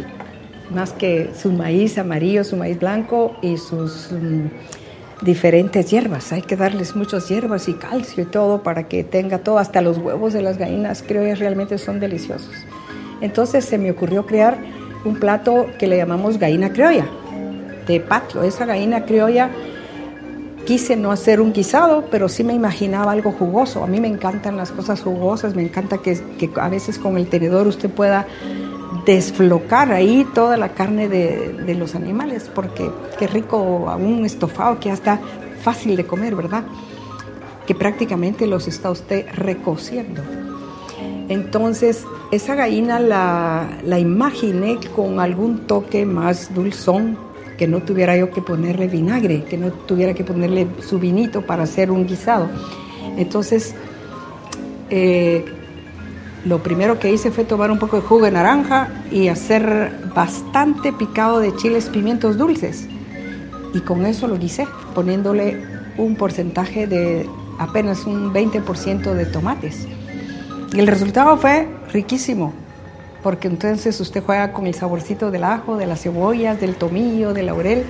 más 0.71 0.91
que 0.91 1.29
su 1.39 1.51
maíz 1.51 1.97
amarillo, 1.97 2.43
su 2.43 2.57
maíz 2.57 2.79
blanco 2.79 3.35
y 3.41 3.57
sus 3.57 4.11
mm, 4.11 5.25
diferentes 5.25 5.89
hierbas. 5.91 6.33
Hay 6.33 6.41
que 6.41 6.55
darles 6.55 6.95
muchas 6.95 7.29
hierbas 7.29 7.69
y 7.69 7.75
calcio 7.75 8.23
y 8.23 8.25
todo 8.25 8.63
para 8.63 8.87
que 8.87 9.03
tenga 9.03 9.37
todo, 9.37 9.59
hasta 9.59 9.81
los 9.81 9.99
huevos 9.99 10.33
de 10.33 10.41
las 10.41 10.57
gallinas 10.57 11.03
que 11.03 11.35
realmente 11.35 11.77
son 11.77 11.99
deliciosos. 11.99 12.53
Entonces 13.21 13.63
se 13.63 13.77
me 13.77 13.91
ocurrió 13.91 14.25
crear 14.25 14.57
un 15.05 15.19
plato 15.19 15.67
que 15.77 15.87
le 15.87 15.97
llamamos 15.97 16.39
gallina 16.39 16.73
criolla 16.73 17.07
de 17.87 17.99
patio. 17.99 18.43
Esa 18.43 18.65
gallina 18.65 19.05
criolla 19.05 19.51
quise 20.65 20.95
no 20.95 21.11
hacer 21.11 21.39
un 21.39 21.53
guisado, 21.53 22.05
pero 22.11 22.27
sí 22.27 22.43
me 22.43 22.53
imaginaba 22.53 23.11
algo 23.11 23.31
jugoso. 23.31 23.83
A 23.83 23.87
mí 23.87 24.01
me 24.01 24.07
encantan 24.07 24.57
las 24.57 24.71
cosas 24.71 25.01
jugosas, 25.01 25.55
me 25.55 25.61
encanta 25.61 25.99
que, 25.99 26.19
a 26.55 26.69
veces 26.69 26.99
con 26.99 27.17
el 27.17 27.27
tenedor 27.27 27.67
usted 27.67 27.89
pueda 27.89 28.27
desflocar 29.05 29.91
ahí 29.91 30.27
toda 30.33 30.57
la 30.57 30.69
carne 30.69 31.07
de, 31.07 31.75
los 31.75 31.95
animales, 31.95 32.49
porque 32.53 32.89
qué 33.17 33.27
rico 33.27 33.57
un 33.97 34.25
estofado 34.25 34.79
que 34.79 34.89
ya 34.89 34.95
está 34.95 35.19
fácil 35.61 35.95
de 35.95 36.05
comer, 36.05 36.35
¿verdad? 36.35 36.63
Que 37.67 37.75
prácticamente 37.75 38.47
los 38.47 38.67
está 38.67 38.89
usted 38.89 39.27
recociendo. 39.33 40.21
Entonces, 41.29 42.05
esa 42.31 42.55
gallina 42.55 42.99
la 42.99 43.99
imaginé 43.99 44.79
con 44.95 45.19
algún 45.19 45.67
toque 45.67 46.05
más 46.05 46.53
dulzón, 46.53 47.17
que 47.57 47.67
no 47.67 47.81
tuviera 47.81 48.17
yo 48.17 48.31
que 48.31 48.41
ponerle 48.41 48.87
vinagre, 48.87 49.43
que 49.43 49.57
no 49.57 49.71
tuviera 49.71 50.13
que 50.13 50.23
ponerle 50.23 50.67
su 50.79 50.99
vinito 50.99 51.41
para 51.45 51.63
hacer 51.63 51.91
un 51.91 52.05
guisado. 52.05 52.49
Entonces, 53.17 53.75
eh, 54.89 55.45
lo 56.45 56.61
primero 56.61 56.99
que 56.99 57.11
hice 57.11 57.31
fue 57.31 57.43
tomar 57.43 57.71
un 57.71 57.79
poco 57.79 57.97
de 57.97 58.03
jugo 58.03 58.25
de 58.25 58.31
naranja 58.31 58.89
y 59.11 59.29
hacer 59.29 59.91
bastante 60.13 60.93
picado 60.93 61.39
de 61.39 61.55
chiles 61.55 61.89
pimientos 61.89 62.37
dulces. 62.37 62.87
Y 63.73 63.79
con 63.81 64.05
eso 64.05 64.27
lo 64.27 64.37
guisé, 64.37 64.67
poniéndole 64.93 65.61
un 65.97 66.15
porcentaje 66.15 66.87
de 66.87 67.27
apenas 67.57 68.05
un 68.05 68.33
20% 68.33 69.13
de 69.13 69.25
tomates. 69.25 69.87
Y 70.73 70.79
el 70.79 70.87
resultado 70.87 71.37
fue 71.37 71.67
riquísimo 71.91 72.64
porque 73.25 73.47
entonces 73.47 73.99
usted 73.99 74.23
juega 74.23 74.53
con 74.53 74.67
el 74.67 74.75
saborcito 74.75 75.31
del 75.31 75.45
ajo, 75.45 75.77
de 75.77 75.87
las 75.87 76.03
cebollas, 76.03 76.61
del 76.61 76.75
tomillo, 76.75 77.33
del 77.33 77.47
laurel. 77.47 77.83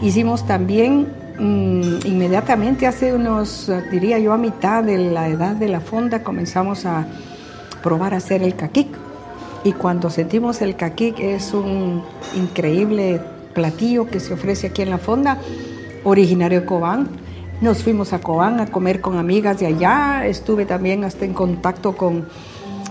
Hicimos 0.00 0.46
también 0.46 1.06
mm, 1.38 2.06
inmediatamente, 2.06 2.86
hace 2.86 3.12
unos, 3.12 3.70
diría 3.90 4.18
yo, 4.18 4.32
a 4.32 4.38
mitad 4.38 4.82
de 4.84 4.96
la 4.96 5.28
edad 5.28 5.54
de 5.54 5.68
la 5.68 5.80
fonda, 5.80 6.22
comenzamos 6.22 6.86
a 6.86 7.06
probar 7.82 8.14
a 8.14 8.16
hacer 8.16 8.42
el 8.42 8.56
caquic. 8.56 8.88
Y 9.64 9.72
cuando 9.72 10.08
sentimos 10.08 10.62
el 10.62 10.76
caquic 10.76 11.20
es 11.20 11.52
un 11.52 12.02
increíble 12.34 13.20
platillo 13.52 14.06
que 14.06 14.18
se 14.18 14.32
ofrece 14.32 14.68
aquí 14.68 14.80
en 14.80 14.88
la 14.88 14.98
fonda, 14.98 15.36
originario 16.04 16.62
de 16.62 16.66
Cobán. 16.66 17.06
Nos 17.60 17.82
fuimos 17.82 18.14
a 18.14 18.20
Cobán 18.22 18.60
a 18.60 18.66
comer 18.68 19.02
con 19.02 19.18
amigas 19.18 19.60
de 19.60 19.66
allá. 19.66 20.24
Estuve 20.24 20.64
también 20.64 21.04
hasta 21.04 21.26
en 21.26 21.34
contacto 21.34 21.94
con 21.94 22.24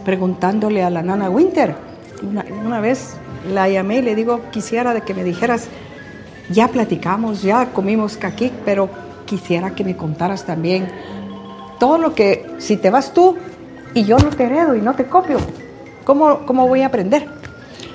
preguntándole 0.04 0.84
a 0.84 0.90
la 0.90 1.02
nana 1.02 1.30
Winter. 1.30 1.76
Una, 2.24 2.80
vez 2.80 3.16
la 3.52 3.68
llamé 3.68 3.98
y 3.98 4.02
le 4.04 4.16
digo, 4.16 4.42
quisiera 4.52 4.94
de 4.94 5.02
que 5.02 5.14
me 5.14 5.24
dijeras, 5.24 5.68
ya 6.50 6.68
platicamos, 6.68 7.42
ya 7.42 7.72
comimos 7.72 8.18
caquic, 8.18 8.54
pero 8.64 8.90
quisiera 9.26 9.74
que 9.74 9.84
me 9.84 9.96
contaras 9.96 10.46
también 10.46 10.88
todo 11.80 11.98
lo 11.98 12.14
que, 12.14 12.46
si 12.60 12.78
te 12.78 12.92
vas 12.92 13.14
tú 13.14 13.38
y 13.96 14.04
yo 14.04 14.18
no 14.20 14.30
te 14.30 14.44
heredo 14.44 14.76
y 14.76 14.82
no 14.82 14.94
te 14.94 15.06
copio, 15.06 15.40
¿cómo, 16.04 16.46
cómo 16.46 16.68
voy 16.68 16.82
a 16.82 16.88
aprender? 16.88 17.28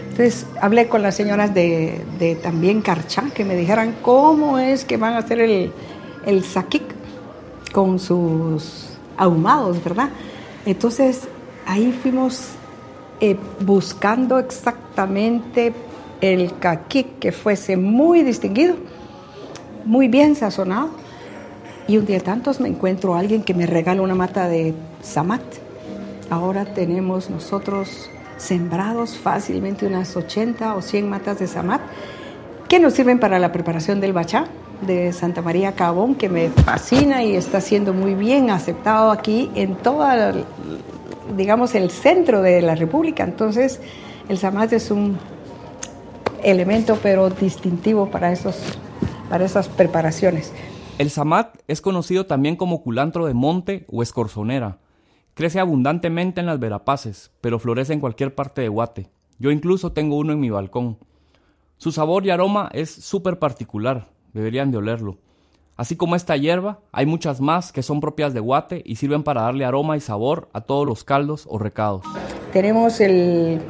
Entonces 0.00 0.46
hablé 0.60 0.88
con 0.88 1.02
las 1.02 1.14
señoras 1.14 1.54
de, 1.54 2.04
de 2.18 2.34
también 2.36 2.80
Carchá 2.80 3.24
que 3.34 3.44
me 3.44 3.54
dijeran 3.54 3.94
cómo 4.02 4.58
es 4.58 4.84
que 4.84 4.96
van 4.96 5.12
a 5.12 5.18
hacer 5.18 5.40
el, 5.40 5.72
el 6.24 6.42
saquic 6.42 6.82
con 7.72 7.98
sus 7.98 8.88
ahumados, 9.16 9.84
¿verdad? 9.84 10.08
Entonces 10.64 11.28
ahí 11.66 11.92
fuimos 11.92 12.50
eh, 13.20 13.36
buscando 13.60 14.38
exactamente 14.38 15.72
el 16.20 16.58
caquic 16.58 17.18
que 17.18 17.32
fuese 17.32 17.76
muy 17.76 18.22
distinguido, 18.22 18.76
muy 19.84 20.08
bien 20.08 20.34
sazonado. 20.36 20.90
Y 21.88 21.98
un 21.98 22.06
día 22.06 22.20
tantos 22.20 22.60
me 22.60 22.68
encuentro 22.68 23.14
a 23.14 23.20
alguien 23.20 23.42
que 23.42 23.54
me 23.54 23.66
regala 23.66 24.02
una 24.02 24.14
mata 24.14 24.48
de 24.48 24.74
samat. 25.02 25.42
Ahora 26.30 26.64
tenemos 26.64 27.30
nosotros 27.30 28.10
sembrados 28.38 29.16
fácilmente 29.16 29.86
unas 29.86 30.16
80 30.16 30.74
o 30.74 30.82
100 30.82 31.08
matas 31.08 31.38
de 31.38 31.46
samat 31.46 31.80
que 32.68 32.80
nos 32.80 32.94
sirven 32.94 33.20
para 33.20 33.38
la 33.38 33.52
preparación 33.52 34.00
del 34.00 34.12
bachá 34.12 34.46
de 34.80 35.12
Santa 35.12 35.40
María 35.40 35.72
Cabón, 35.72 36.16
que 36.16 36.28
me 36.28 36.50
fascina 36.50 37.22
y 37.22 37.36
está 37.36 37.60
siendo 37.60 37.94
muy 37.94 38.14
bien 38.14 38.50
aceptado 38.50 39.10
aquí 39.10 39.50
en 39.54 39.76
toda 39.76 40.34
digamos, 41.36 41.74
el 41.74 41.90
centro 41.90 42.42
de 42.42 42.62
la 42.62 42.74
República. 42.74 43.24
Entonces, 43.24 43.80
el 44.28 44.38
samat 44.38 44.72
es 44.72 44.90
un 44.90 45.18
elemento, 46.42 46.98
pero 47.02 47.30
distintivo 47.30 48.10
para, 48.10 48.32
esos, 48.32 48.56
para 49.28 49.44
esas 49.44 49.68
preparaciones. 49.68 50.52
El 50.98 51.10
samat 51.10 51.58
es 51.68 51.80
conocido 51.80 52.26
también 52.26 52.56
como 52.56 52.82
culantro 52.82 53.26
de 53.26 53.34
monte 53.34 53.84
o 53.90 54.02
escorzonera. 54.02 54.78
Crece 55.34 55.60
abundantemente 55.60 56.40
en 56.40 56.46
las 56.46 56.58
verapaces, 56.58 57.30
pero 57.40 57.58
florece 57.58 57.92
en 57.92 58.00
cualquier 58.00 58.34
parte 58.34 58.62
de 58.62 58.68
Guate. 58.68 59.10
Yo 59.38 59.50
incluso 59.50 59.92
tengo 59.92 60.16
uno 60.16 60.32
en 60.32 60.40
mi 60.40 60.48
balcón. 60.48 60.98
Su 61.76 61.92
sabor 61.92 62.24
y 62.24 62.30
aroma 62.30 62.70
es 62.72 62.90
súper 62.90 63.38
particular, 63.38 64.08
deberían 64.32 64.70
de 64.70 64.78
olerlo. 64.78 65.18
Así 65.76 65.94
como 65.94 66.16
esta 66.16 66.36
hierba, 66.36 66.80
hay 66.90 67.04
muchas 67.04 67.40
más 67.40 67.70
que 67.70 67.82
son 67.82 68.00
propias 68.00 68.32
de 68.32 68.40
Guate 68.40 68.82
y 68.84 68.96
sirven 68.96 69.22
para 69.22 69.42
darle 69.42 69.66
aroma 69.66 69.96
y 69.96 70.00
sabor 70.00 70.48
a 70.54 70.62
todos 70.62 70.86
los 70.86 71.04
caldos 71.04 71.46
o 71.50 71.58
recados. 71.58 72.02
Tenemos 72.52 72.98
el, 73.00 73.60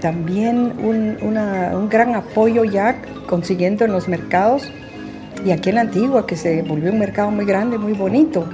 también 0.00 0.74
un, 0.82 1.88
gran 1.88 2.16
apoyo 2.16 2.64
ya 2.64 3.00
consiguiendo 3.28 3.84
en 3.84 3.92
los 3.92 4.08
mercados 4.08 4.64
y 5.44 5.52
aquí 5.52 5.68
en 5.68 5.76
la 5.76 5.82
Antigua, 5.82 6.26
que 6.26 6.36
se 6.36 6.62
volvió 6.62 6.90
un 6.90 6.98
mercado 6.98 7.30
muy 7.30 7.44
grande, 7.44 7.78
muy 7.78 7.92
bonito. 7.92 8.44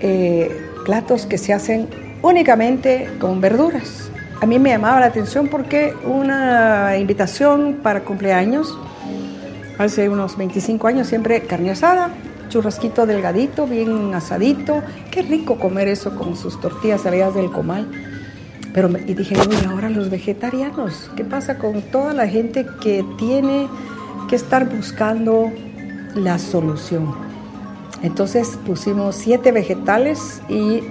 Eh, 0.00 0.50
platos 0.84 1.24
que 1.24 1.38
se 1.38 1.54
hacen 1.54 1.88
únicamente 2.22 3.08
con 3.18 3.40
verduras. 3.40 4.10
A 4.40 4.46
mí 4.46 4.58
me 4.58 4.70
llamaba 4.70 5.00
la 5.00 5.06
atención 5.06 5.48
porque 5.48 5.94
una 6.04 6.96
invitación 6.98 7.80
para 7.82 8.04
cumpleaños 8.04 8.78
hace 9.78 10.08
unos 10.08 10.36
25 10.36 10.86
años 10.86 11.06
siempre 11.06 11.42
carne 11.42 11.70
asada 11.70 12.12
churrasquito 12.48 13.06
delgadito, 13.06 13.66
bien 13.66 14.14
asadito. 14.14 14.82
Qué 15.10 15.22
rico 15.22 15.58
comer 15.58 15.88
eso 15.88 16.14
con 16.16 16.36
sus 16.36 16.60
tortillas 16.60 17.02
salidas 17.02 17.34
del 17.34 17.50
comal. 17.50 17.88
Pero 18.72 18.90
y 19.06 19.14
dije, 19.14 19.34
uy, 19.48 19.56
ahora 19.68 19.88
los 19.88 20.10
vegetarianos, 20.10 21.10
¿qué 21.16 21.24
pasa 21.24 21.58
con 21.58 21.82
toda 21.82 22.12
la 22.12 22.28
gente 22.28 22.66
que 22.80 23.04
tiene 23.16 23.68
que 24.28 24.36
estar 24.36 24.68
buscando 24.68 25.50
la 26.14 26.38
solución? 26.38 27.14
Entonces 28.02 28.58
pusimos 28.66 29.16
siete 29.16 29.52
vegetales 29.52 30.42
y 30.48 30.82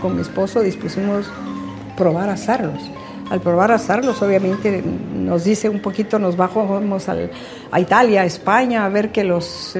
con 0.00 0.14
mi 0.14 0.22
esposo 0.22 0.60
dispusimos 0.60 1.26
probar 1.96 2.28
asarlos. 2.28 2.90
Al 3.30 3.40
probar 3.40 3.72
a 3.72 3.76
asarlos, 3.76 4.20
obviamente 4.20 4.82
nos 5.14 5.44
dice 5.44 5.68
un 5.68 5.80
poquito, 5.80 6.18
nos 6.18 6.36
bajamos 6.36 7.08
a 7.08 7.80
Italia, 7.80 8.22
a 8.22 8.24
España, 8.26 8.84
a 8.84 8.88
ver 8.90 9.12
que 9.12 9.24
los, 9.24 9.76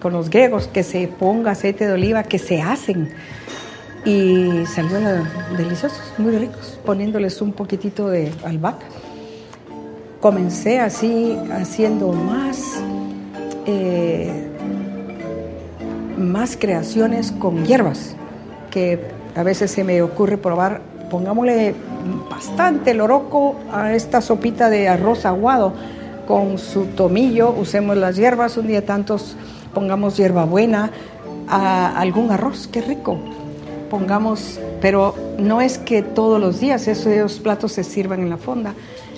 con 0.00 0.12
los 0.12 0.30
griegos, 0.30 0.68
que 0.68 0.84
se 0.84 1.08
ponga 1.08 1.52
aceite 1.52 1.86
de 1.86 1.92
oliva, 1.92 2.22
que 2.22 2.38
se 2.38 2.62
hacen. 2.62 3.10
Y 4.04 4.64
salieron 4.66 5.28
deliciosos, 5.56 6.00
muy 6.18 6.36
ricos, 6.36 6.78
poniéndoles 6.86 7.42
un 7.42 7.52
poquitito 7.52 8.08
de 8.08 8.32
albahaca. 8.44 8.86
Comencé 10.20 10.78
así, 10.78 11.36
haciendo 11.52 12.12
más, 12.12 12.80
eh, 13.66 14.48
más 16.16 16.56
creaciones 16.56 17.32
con 17.32 17.64
hierbas, 17.66 18.14
que 18.70 19.00
a 19.34 19.42
veces 19.42 19.72
se 19.72 19.84
me 19.84 20.00
ocurre 20.00 20.38
probar 20.38 20.80
pongámosle 21.10 21.74
bastante 22.28 22.94
loroco 22.94 23.56
a 23.72 23.94
esta 23.94 24.20
sopita 24.20 24.70
de 24.70 24.88
arroz 24.88 25.24
aguado 25.26 25.72
con 26.26 26.58
su 26.58 26.86
tomillo, 26.86 27.50
usemos 27.50 27.96
las 27.96 28.16
hierbas, 28.16 28.56
un 28.56 28.68
día 28.68 28.84
tantos 28.86 29.36
pongamos 29.74 30.16
hierbabuena 30.16 30.90
a 31.48 31.98
algún 31.98 32.30
arroz, 32.30 32.68
qué 32.70 32.80
rico. 32.80 33.18
Pongamos, 33.90 34.60
pero 34.80 35.16
no 35.38 35.60
es 35.60 35.78
que 35.78 36.02
todos 36.02 36.40
los 36.40 36.60
días 36.60 36.86
esos 36.86 37.40
platos 37.40 37.72
se 37.72 37.82
sirvan 37.82 38.20
en 38.20 38.30
la 38.30 38.36
fonda, 38.36 38.74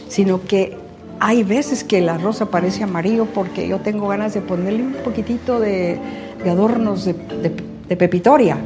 sino 0.08 0.42
que 0.42 0.78
hay 1.20 1.42
veces 1.42 1.84
que 1.84 1.98
el 1.98 2.08
arroz 2.08 2.40
aparece 2.40 2.82
amarillo 2.82 3.26
porque 3.26 3.68
yo 3.68 3.80
tengo 3.80 4.08
ganas 4.08 4.32
de 4.32 4.40
ponerle 4.40 4.82
un 4.82 4.94
poquitito 5.04 5.60
de, 5.60 5.98
adornos 6.46 7.04
de, 7.04 7.14
de 7.88 7.96
pepitoria, 7.96 8.56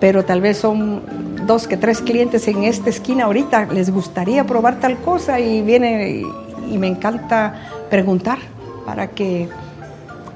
pero 0.00 0.24
tal 0.24 0.40
vez 0.40 0.58
son 0.58 1.29
que 1.50 1.76
tres 1.76 2.00
clientes 2.00 2.46
en 2.46 2.62
esta 2.62 2.90
esquina 2.90 3.24
ahorita 3.24 3.66
les 3.66 3.90
gustaría 3.90 4.46
probar 4.46 4.78
tal 4.78 4.98
cosa 4.98 5.40
y 5.40 5.62
viene 5.62 6.22
y, 6.68 6.78
me 6.78 6.86
encanta 6.86 7.54
preguntar 7.90 8.38
para 8.86 9.08
que, 9.08 9.48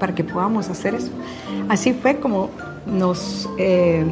para 0.00 0.12
que 0.12 0.24
podamos 0.24 0.68
hacer 0.68 0.96
eso. 0.96 1.10
Así 1.68 1.92
fue 1.92 2.16
como 2.16 2.50
nos 2.84 3.48
eh, 3.58 4.04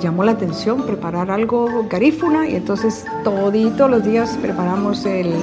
llamó 0.00 0.24
la 0.24 0.32
atención 0.32 0.86
preparar 0.86 1.30
algo 1.30 1.86
garífuna 1.90 2.48
y 2.48 2.56
entonces 2.56 3.04
toditos 3.22 3.90
los 3.90 4.02
días 4.02 4.38
preparamos 4.40 5.04
el, 5.04 5.34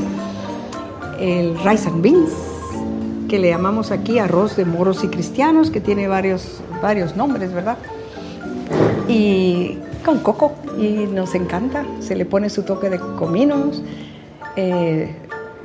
el 1.19 1.55
rice 1.63 1.87
and 1.89 2.01
beans 2.01 2.31
que 3.27 3.37
le 3.37 3.49
llamamos 3.49 3.91
aquí 3.91 4.17
arroz 4.17 4.55
de 4.55 4.65
moros 4.65 5.03
y 5.03 5.09
cristianos, 5.09 5.69
que 5.69 5.79
tiene 5.79 6.07
varios, 6.07 6.59
varios 6.81 7.15
nombres, 7.15 7.53
¿verdad? 7.53 7.77
Y 9.07 9.77
con 10.09 10.19
coco 10.21 10.53
y 10.79 11.05
nos 11.05 11.35
encanta. 11.35 11.85
Se 11.99 12.15
le 12.15 12.25
pone 12.25 12.49
su 12.49 12.63
toque 12.63 12.89
de 12.89 12.97
cominos. 12.97 13.83
Eh, 14.55 15.13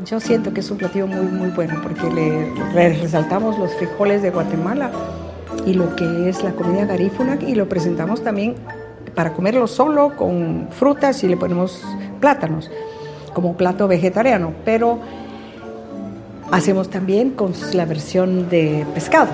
yo 0.05 0.21
siento 0.21 0.53
que 0.53 0.61
es 0.61 0.71
un 0.71 0.77
platillo 0.77 1.07
muy, 1.07 1.25
muy 1.25 1.49
bueno 1.49 1.81
porque 1.83 2.11
le, 2.11 2.53
resaltamos 2.75 3.59
los 3.59 3.75
frijoles 3.77 4.21
de 4.21 4.31
Guatemala 4.31 4.91
y 5.65 5.73
lo 5.73 5.97
que 5.97 6.29
es 6.29 6.43
la 6.45 6.53
comida 6.53 6.85
garífuna 6.85 7.39
y 7.41 7.55
lo 7.55 7.71
presentamos 7.71 8.23
también 8.23 8.57
para 9.15 9.33
comerlo 9.33 9.67
solo 9.67 10.15
con 10.15 10.69
frutas 10.71 11.25
y 11.25 11.29
le 11.29 11.39
ponemos 11.39 11.83
plátanos 12.21 12.71
como 13.33 13.57
plato 13.57 13.89
vegetariano, 13.89 14.53
pero 14.65 14.99
hacemos 16.51 16.91
también 16.91 17.31
con 17.31 17.55
la 17.73 17.87
versión 17.87 18.51
de 18.51 18.85
pescado. 18.93 19.31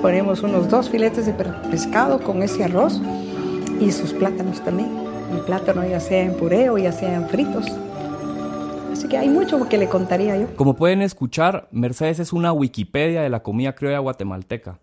Ponemos 0.00 0.44
unos 0.44 0.68
dos 0.68 0.90
filetes 0.90 1.26
de 1.26 1.32
pescado 1.32 2.20
con 2.20 2.42
ese 2.44 2.62
arroz 2.62 3.00
y 3.80 3.90
sus 3.92 4.12
plátanos 4.12 4.62
también. 4.62 4.90
El 5.32 5.40
plátano 5.40 5.84
ya 5.86 6.00
sea 6.00 6.22
en 6.22 6.34
puré 6.34 6.70
o 6.70 6.78
ya 6.78 6.92
sea 6.92 7.14
en 7.14 7.28
fritos. 7.28 7.66
Así 8.92 9.08
que 9.08 9.18
hay 9.18 9.28
mucho 9.28 9.68
que 9.68 9.78
le 9.78 9.88
contaría 9.88 10.36
yo. 10.36 10.46
Como 10.56 10.74
pueden 10.74 11.02
escuchar, 11.02 11.68
Mercedes 11.72 12.20
es 12.20 12.32
una 12.32 12.52
Wikipedia 12.52 13.22
de 13.22 13.30
la 13.30 13.42
comida 13.42 13.74
criolla 13.74 13.98
guatemalteca. 13.98 14.78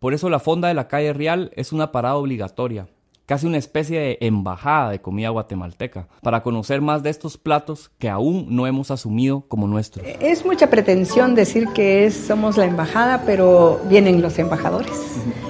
Por 0.00 0.12
eso 0.12 0.28
la 0.28 0.40
fonda 0.40 0.68
de 0.68 0.74
la 0.74 0.88
calle 0.88 1.12
Real 1.12 1.50
es 1.54 1.72
una 1.72 1.92
parada 1.92 2.16
obligatoria, 2.16 2.88
casi 3.26 3.46
una 3.46 3.56
especie 3.56 4.00
de 4.00 4.18
embajada 4.20 4.90
de 4.90 5.00
comida 5.00 5.30
guatemalteca, 5.30 6.08
para 6.20 6.42
conocer 6.42 6.80
más 6.80 7.02
de 7.02 7.10
estos 7.10 7.38
platos 7.38 7.90
que 7.98 8.10
aún 8.10 8.46
no 8.50 8.66
hemos 8.66 8.90
asumido 8.90 9.44
como 9.48 9.66
nuestros. 9.66 10.04
Es 10.20 10.44
mucha 10.44 10.68
pretensión 10.68 11.34
decir 11.34 11.68
que 11.68 12.10
somos 12.10 12.56
la 12.56 12.66
embajada, 12.66 13.22
pero 13.24 13.80
vienen 13.88 14.20
los 14.20 14.38
embajadores. 14.38 15.00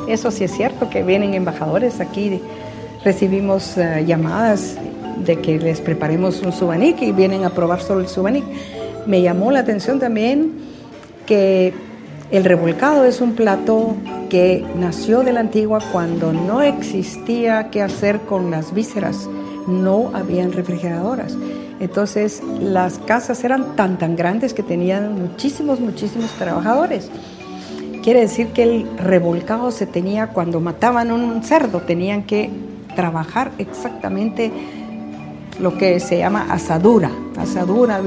Eso 0.06 0.30
sí 0.30 0.44
es 0.44 0.52
cierto, 0.52 0.90
que 0.90 1.02
vienen 1.02 1.34
embajadores 1.34 2.00
aquí 2.00 2.40
recibimos 3.04 3.76
eh, 3.76 4.04
llamadas 4.06 4.76
de 5.24 5.40
que 5.40 5.58
les 5.58 5.80
preparemos 5.80 6.40
un 6.42 6.52
subanic 6.52 7.02
y 7.02 7.12
vienen 7.12 7.44
a 7.44 7.50
probar 7.50 7.80
solo 7.80 8.00
el 8.00 8.08
subanic. 8.08 8.44
Me 9.06 9.22
llamó 9.22 9.50
la 9.52 9.60
atención 9.60 10.00
también 10.00 10.52
que 11.26 11.74
el 12.30 12.44
revolcado 12.44 13.04
es 13.04 13.20
un 13.20 13.34
plato 13.34 13.94
que 14.30 14.64
nació 14.74 15.22
de 15.22 15.32
la 15.32 15.40
antigua 15.40 15.78
cuando 15.92 16.32
no 16.32 16.62
existía 16.62 17.70
qué 17.70 17.82
hacer 17.82 18.20
con 18.20 18.50
las 18.50 18.74
vísceras, 18.74 19.28
no 19.68 20.10
habían 20.14 20.52
refrigeradoras. 20.52 21.36
Entonces 21.80 22.42
las 22.60 22.98
casas 22.98 23.44
eran 23.44 23.76
tan 23.76 23.98
tan 23.98 24.16
grandes 24.16 24.54
que 24.54 24.62
tenían 24.62 25.20
muchísimos, 25.20 25.80
muchísimos 25.80 26.30
trabajadores. 26.32 27.10
Quiere 28.02 28.20
decir 28.20 28.48
que 28.48 28.62
el 28.62 28.98
revolcado 28.98 29.70
se 29.70 29.86
tenía 29.86 30.28
cuando 30.28 30.60
mataban 30.60 31.10
un 31.10 31.42
cerdo, 31.42 31.80
tenían 31.80 32.24
que 32.24 32.50
trabajar 32.94 33.52
exactamente 33.58 34.50
lo 35.60 35.76
que 35.76 36.00
se 36.00 36.18
llama 36.18 36.46
asadura. 36.50 37.10
Asadura 37.36 38.00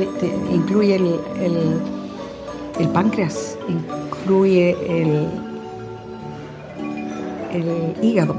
incluye 0.51 0.95
el, 0.95 2.89
páncreas, 2.93 3.57
incluye 3.67 4.71
el, 5.01 5.27
el, 7.53 7.95
hígado 8.03 8.35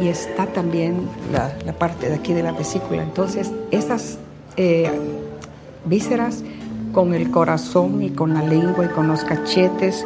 y 0.00 0.08
está 0.08 0.46
también 0.46 1.08
la, 1.32 1.72
parte 1.74 2.08
de 2.08 2.16
aquí 2.16 2.32
de 2.32 2.42
la 2.42 2.52
vesícula. 2.52 3.02
Entonces, 3.02 3.52
esas 3.70 4.18
eh, 4.56 4.90
vísceras 5.84 6.42
con 6.92 7.14
el 7.14 7.30
corazón 7.30 8.02
y 8.02 8.10
con 8.10 8.34
la 8.34 8.42
lengua 8.42 8.86
y 8.86 8.88
con 8.88 9.06
los 9.06 9.24
cachetes, 9.24 10.04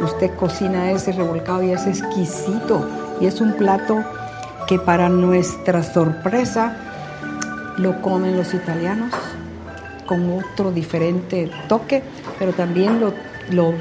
usted 0.00 0.30
cocina 0.36 0.90
ese 0.90 1.12
revolcado 1.12 1.62
y 1.62 1.70
es 1.70 1.86
exquisito 1.86 2.86
y 3.20 3.26
es 3.26 3.40
un 3.40 3.52
plato 3.52 4.02
que 4.66 4.78
para 4.78 5.08
nuestra 5.08 5.82
sorpresa 5.82 6.76
lo 7.76 8.00
comen 8.02 8.36
los 8.36 8.54
italianos 8.54 9.12
con 10.06 10.38
otro 10.38 10.70
diferente 10.70 11.50
toque, 11.68 12.02
pero 12.38 12.52
también 12.52 13.00
lo, 13.00 13.12
lo 13.50 13.74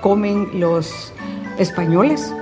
comen 0.00 0.60
los 0.60 1.12
españoles. 1.58 2.32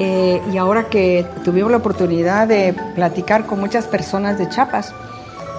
Eh, 0.00 0.40
y 0.52 0.56
ahora 0.56 0.84
que 0.84 1.26
tuvimos 1.44 1.70
la 1.70 1.78
oportunidad 1.78 2.46
de 2.46 2.74
platicar 2.94 3.46
con 3.46 3.60
muchas 3.60 3.86
personas 3.86 4.38
de 4.38 4.48
Chiapas, 4.48 4.94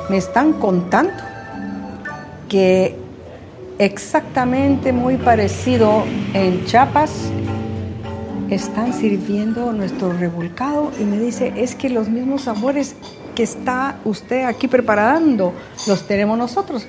me 0.09 0.17
están 0.17 0.53
contando 0.53 1.11
que 2.47 2.95
exactamente 3.77 4.91
muy 4.91 5.17
parecido 5.17 6.03
en 6.33 6.65
Chiapas 6.65 7.11
están 8.49 8.93
sirviendo 8.93 9.71
nuestro 9.73 10.13
revolcado 10.13 10.91
y 10.99 11.03
me 11.03 11.19
dice, 11.19 11.53
es 11.55 11.75
que 11.75 11.89
los 11.89 12.09
mismos 12.09 12.43
sabores 12.43 12.95
que 13.35 13.43
está 13.43 13.99
usted 14.05 14.43
aquí 14.45 14.67
preparando 14.67 15.53
los 15.87 16.07
tenemos 16.07 16.37
nosotros. 16.37 16.85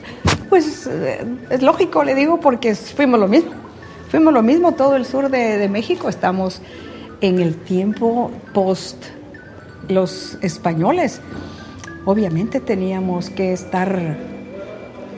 Pues 0.49 0.89
eh, 0.91 1.25
es 1.51 1.63
lógico, 1.63 2.03
le 2.03 2.15
digo, 2.15 2.41
porque 2.41 2.75
fuimos 2.75 3.21
lo 3.21 3.29
mismo. 3.29 3.53
Fuimos 4.11 4.33
lo 4.33 4.43
mismo 4.43 4.73
todo 4.73 4.97
el 4.97 5.05
sur 5.05 5.29
de, 5.29 5.59
de 5.59 5.69
México. 5.69 6.09
Estamos 6.09 6.61
en 7.21 7.39
el 7.39 7.57
tiempo 7.57 8.31
post 8.53 9.05
los 9.89 10.39
españoles. 10.41 11.21
Obviamente 12.05 12.61
teníamos 12.61 13.31
que 13.31 13.53
estar 13.53 14.30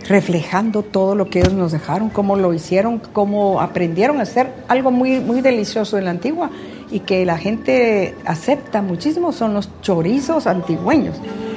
reflejando 0.08 0.82
todo 0.82 1.14
lo 1.14 1.28
que 1.30 1.40
ellos 1.40 1.52
nos 1.52 1.72
dejaron, 1.72 2.10
cómo 2.10 2.36
lo 2.36 2.52
hicieron, 2.54 3.00
cómo 3.12 3.60
aprendieron 3.60 4.18
a 4.18 4.22
hacer 4.22 4.52
algo 4.68 4.90
muy, 4.90 5.20
muy 5.20 5.40
delicioso 5.40 5.98
en 5.98 6.06
la 6.06 6.10
antigua 6.10 6.50
y 6.90 7.00
que 7.00 7.24
la 7.24 7.38
gente 7.38 8.14
acepta 8.24 8.82
muchísimo 8.82 9.32
son 9.32 9.54
los 9.54 9.68
chorizos 9.80 10.46
antigüeños. 10.46 11.16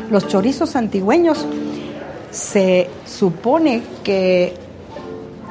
Los 0.09 0.27
chorizos 0.27 0.75
antigüeños 0.75 1.45
se 2.31 2.89
supone 3.05 3.81
que 4.03 4.53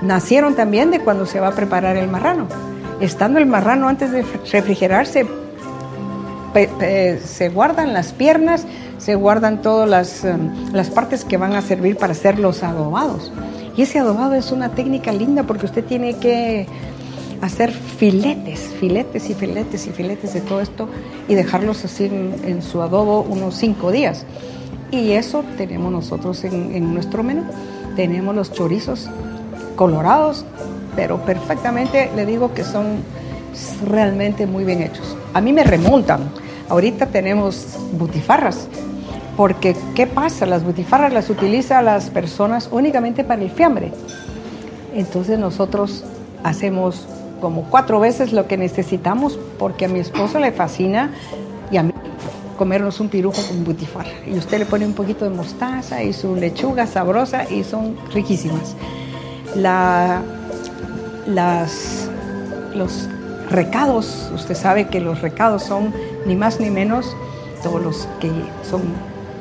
nacieron 0.01 0.55
también 0.55 0.91
de 0.91 1.01
cuando 1.01 1.27
se 1.27 1.41
va 1.41 1.49
a 1.49 1.53
preparar 1.53 1.97
el 1.97 2.09
marrano. 2.09 2.47
Estando 3.01 3.39
el 3.39 3.47
marrano 3.47 3.89
antes 3.89 4.13
de 4.13 4.25
refrigerarse, 4.51 5.27
se 7.25 7.49
guardan 7.49 7.93
las 7.93 8.13
piernas, 8.13 8.67
se 9.05 9.17
guardan 9.17 9.61
todas 9.61 9.87
las, 9.89 10.25
em, 10.25 10.51
las 10.73 10.89
partes 10.89 11.27
que 11.27 11.37
van 11.37 11.55
a 11.55 11.61
servir 11.61 11.97
para 11.99 12.13
hacer 12.13 12.39
los 12.39 12.63
adobados. 12.63 13.31
Y 13.77 13.83
ese 13.83 13.99
adobado 13.99 14.35
es 14.35 14.51
una 14.51 14.71
técnica 14.71 15.13
linda 15.13 15.43
porque 15.43 15.67
usted 15.67 15.85
tiene 15.85 16.15
que 16.15 16.67
hacer 17.43 17.71
filetes, 17.71 18.61
filetes 18.81 19.29
y 19.29 19.35
filetes 19.35 19.87
y 19.87 19.91
filetes 19.91 20.33
de 20.33 20.41
todo 20.41 20.63
esto 20.63 20.89
y 21.29 21.35
dejarlos 21.35 21.85
así 21.85 22.05
en, 22.07 22.63
su 22.63 22.81
adobo 22.81 23.21
unos 23.21 23.57
cinco 23.57 23.93
días. 23.93 24.25
Y 24.91 25.13
eso 25.13 25.45
tenemos 25.59 25.93
nosotros 25.93 26.43
en, 26.45 26.95
nuestro 26.95 27.23
menú. 27.23 27.43
Tenemos 27.97 28.35
los 28.35 28.53
chorizos 28.53 29.11
colorados, 29.77 30.47
pero 30.97 31.19
perfectamente 31.27 32.11
le 32.17 32.25
digo 32.25 32.55
que 32.55 32.65
son 32.65 33.03
realmente 33.87 34.47
muy 34.47 34.65
bien 34.65 34.81
hechos. 34.81 35.15
A 35.35 35.43
mí 35.43 35.53
me 35.53 35.65
remontan. 35.65 36.31
Ahorita 36.71 37.07
tenemos 37.07 37.77
butifarras, 37.93 38.69
porque 39.37 39.77
¿qué 39.95 40.07
pasa? 40.07 40.47
Las 40.47 40.65
butifarras 40.65 41.13
las 41.13 41.31
utilizan 41.31 41.85
las 41.85 42.11
personas 42.11 42.69
únicamente 42.71 43.25
para 43.25 43.43
el 43.43 43.51
fiambre. 43.51 43.93
Entonces 44.95 45.39
nosotros 45.39 46.05
hacemos 46.43 47.07
como 47.41 47.65
cuatro 47.65 48.01
veces 48.01 48.33
lo 48.33 48.47
que 48.47 48.57
necesitamos 48.57 49.39
porque 49.59 49.87
a 49.87 49.89
mi 49.89 49.99
esposo 49.99 50.39
le 50.39 50.53
fascina 50.53 51.11
y 51.71 51.77
a 51.77 51.83
mí 51.83 51.93
comernos 52.57 53.01
un 53.01 53.09
pirujo 53.09 53.43
con 53.49 53.65
butifarra. 53.65 54.13
Y 54.27 54.39
usted 54.39 54.59
le 54.61 54.67
pone 54.67 54.87
un 54.87 54.95
poquito 54.95 55.25
de 55.25 55.31
mostaza 55.31 56.03
y 56.03 56.13
su 56.13 56.37
lechuga 56.37 56.87
sabrosa 56.87 57.51
y 57.51 57.65
son 57.65 57.97
riquísimas. 58.13 58.77
La, 59.57 60.23
las, 61.27 62.09
los 62.75 63.09
recados, 63.51 64.31
usted 64.35 64.55
sabe 64.55 64.87
que 64.87 65.01
los 65.01 65.21
recados 65.21 65.65
son 65.65 65.93
ni 66.27 66.37
más 66.37 66.61
ni 66.61 66.71
menos 66.71 67.17
todos 67.63 67.83
los 67.83 68.09
que 68.21 68.31
son 68.69 68.83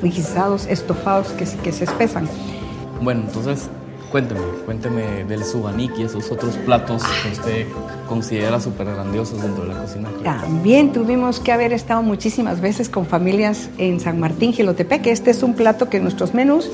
guisados, 0.09 0.65
estofados 0.67 1.29
que, 1.29 1.45
que 1.45 1.71
se 1.71 1.85
espesan. 1.85 2.27
Bueno, 3.01 3.23
entonces 3.27 3.69
cuénteme, 4.13 4.41
cuénteme 4.65 5.23
del 5.23 5.43
subanik 5.43 5.97
y 5.97 6.03
esos 6.03 6.31
otros 6.31 6.55
platos 6.57 7.01
que 7.23 7.31
usted 7.31 7.67
considera 8.07 8.59
súper 8.59 8.85
grandiosos 8.85 9.41
dentro 9.41 9.63
de 9.63 9.73
la 9.73 9.81
cocina. 9.81 10.09
También 10.23 10.93
tuvimos 10.93 11.39
que 11.39 11.51
haber 11.51 11.73
estado 11.73 12.03
muchísimas 12.03 12.61
veces 12.61 12.89
con 12.89 13.07
familias 13.07 13.71
en 13.79 13.99
San 13.99 14.19
Martín, 14.19 14.53
Gilotepeque. 14.53 15.11
Este 15.11 15.31
es 15.31 15.41
un 15.41 15.55
plato 15.55 15.89
que 15.89 15.97
en 15.97 16.03
nuestros 16.03 16.35
menús 16.35 16.69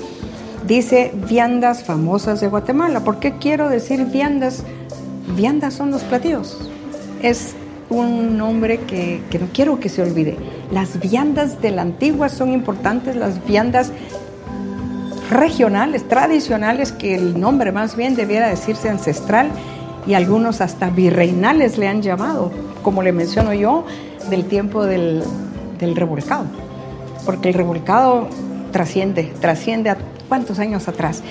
dice 0.68 1.14
viandas 1.30 1.86
famosas 1.86 2.42
de 2.42 2.48
Guatemala. 2.50 3.06
¿Por 3.06 3.20
qué 3.20 3.38
quiero 3.40 3.70
decir 3.70 4.04
viandas? 4.06 4.64
Viandas 5.38 5.76
son 5.76 5.92
los 5.92 6.04
platillos. 6.04 6.58
Es 7.22 7.56
un 7.90 8.38
nombre 8.38 8.80
que, 8.80 9.22
que, 9.30 9.40
no 9.40 9.48
quiero 9.54 9.80
que 9.80 9.90
se 9.90 10.02
olvide. 10.02 10.38
Las 10.72 11.00
viandas 11.00 11.62
de 11.62 11.72
la 11.72 11.82
antigua 11.82 12.30
son 12.30 12.52
importantes, 12.52 13.16
las 13.16 13.46
viandas 13.46 13.92
regionales, 15.30 16.08
tradicionales, 16.08 16.92
que 16.92 17.16
el 17.16 17.40
nombre 17.40 17.72
más 17.72 17.96
bien 17.96 18.16
debiera 18.16 18.48
decirse 18.48 18.90
ancestral 18.90 19.50
y 20.08 20.14
algunos 20.14 20.62
hasta 20.62 20.90
virreinales 20.90 21.78
le 21.78 21.88
han 21.88 22.02
llamado, 22.02 22.52
como 22.84 23.04
le 23.04 23.12
menciono 23.12 23.54
yo, 23.54 23.86
del 24.30 24.46
tiempo 24.46 24.86
del, 24.86 25.24
del 25.80 25.96
revolcado. 25.96 26.46
Porque 27.26 27.50
el 27.50 27.56
revolcado 27.56 28.28
trasciende, 28.72 29.34
trasciende 29.40 29.90
a 29.90 29.98
cuántos 30.28 30.60
años 30.60 30.88
atrás. 30.88 31.22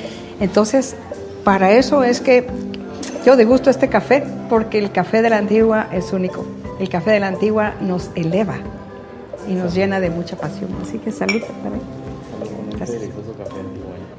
Entonces, 0.40 0.96
para 1.44 1.72
eso 1.72 2.04
es 2.04 2.20
que 2.20 2.46
yo 3.28 3.36
degusto 3.36 3.68
este 3.68 3.90
café 3.90 4.24
porque 4.48 4.78
el 4.78 4.90
café 4.90 5.20
de 5.20 5.28
la 5.28 5.36
antigua 5.36 5.90
es 5.92 6.14
único. 6.14 6.46
El 6.80 6.88
café 6.88 7.10
de 7.10 7.20
la 7.20 7.26
antigua 7.26 7.74
nos 7.78 8.10
eleva 8.14 8.56
y 9.46 9.52
nos 9.52 9.74
llena 9.74 10.00
de 10.00 10.08
mucha 10.08 10.38
pasión. 10.38 10.70
Así 10.80 10.96
que 10.96 11.12
salud 11.12 11.42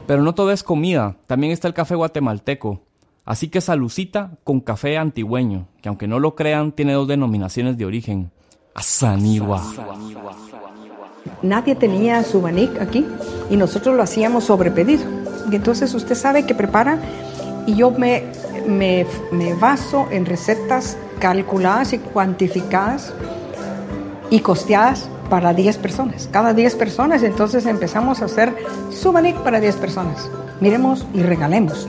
Pero 0.05 0.21
no 0.21 0.35
todo 0.35 0.51
es 0.51 0.61
comida, 0.61 1.15
también 1.25 1.51
está 1.51 1.67
el 1.67 1.73
café 1.73 1.95
guatemalteco. 1.95 2.81
Así 3.25 3.47
que 3.47 3.61
salucita 3.61 4.37
con 4.43 4.59
café 4.59 4.99
antigüeño, 4.99 5.65
que 5.81 5.89
aunque 5.89 6.07
no 6.07 6.19
lo 6.19 6.35
crean, 6.35 6.71
tiene 6.71 6.93
dos 6.93 7.07
denominaciones 7.07 7.79
de 7.79 7.85
origen. 7.85 8.29
Azanigua. 8.75 9.63
Nadie 11.41 11.73
tenía 11.73 12.21
su 12.23 12.43
banic 12.43 12.79
aquí 12.79 13.07
y 13.49 13.57
nosotros 13.57 13.95
lo 13.95 14.03
hacíamos 14.03 14.43
sobre 14.43 14.69
pedido. 14.69 15.01
Y 15.51 15.55
entonces 15.55 15.95
usted 15.95 16.13
sabe 16.13 16.45
que 16.45 16.53
prepara 16.53 16.99
y 17.65 17.75
yo 17.75 17.89
me, 17.89 18.23
me, 18.69 19.05
baso 19.59 20.07
en 20.11 20.25
recetas 20.25 20.97
calculadas 21.19 21.93
y 21.93 21.97
cuantificadas 21.97 23.13
y 24.29 24.39
costeadas 24.39 25.09
para 25.29 25.53
10 25.53 25.77
personas. 25.77 26.29
Cada 26.31 26.53
10 26.53 26.75
personas, 26.75 27.23
entonces 27.23 27.65
empezamos 27.65 28.21
a 28.21 28.25
hacer 28.25 28.55
Subanik 28.91 29.37
para 29.37 29.59
10 29.59 29.75
personas. 29.77 30.29
Miremos 30.61 31.05
y 31.13 31.21
regalemos. 31.21 31.87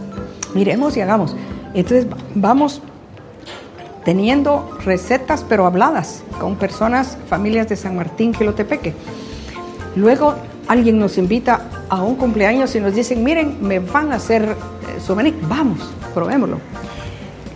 Miremos 0.55 0.97
y 0.97 1.01
hagamos. 1.01 1.37
Entonces 1.75 2.07
vamos 2.35 2.83
teniendo 4.05 4.79
recetas 4.85 5.45
pero 5.49 5.67
habladas 5.67 6.23
con 6.41 6.57
personas, 6.57 7.17
familias 7.29 7.69
de 7.69 7.77
San 7.77 7.97
Martín, 7.97 8.35
Gilotepeque. 8.35 8.95
Luego 9.97 10.35
alguien 10.69 10.99
nos 10.99 11.19
invita 11.19 11.63
a 11.89 12.03
un 12.03 12.17
cumpleaños 12.17 12.75
y 12.75 12.81
nos 12.81 12.95
dicen, 12.95 13.25
miren, 13.25 13.59
me 13.61 13.81
van 13.81 14.13
a 14.13 14.17
hacer 14.17 14.57
eh, 15.09 15.35
vamos, 15.49 15.79
probémoslo. 16.11 16.59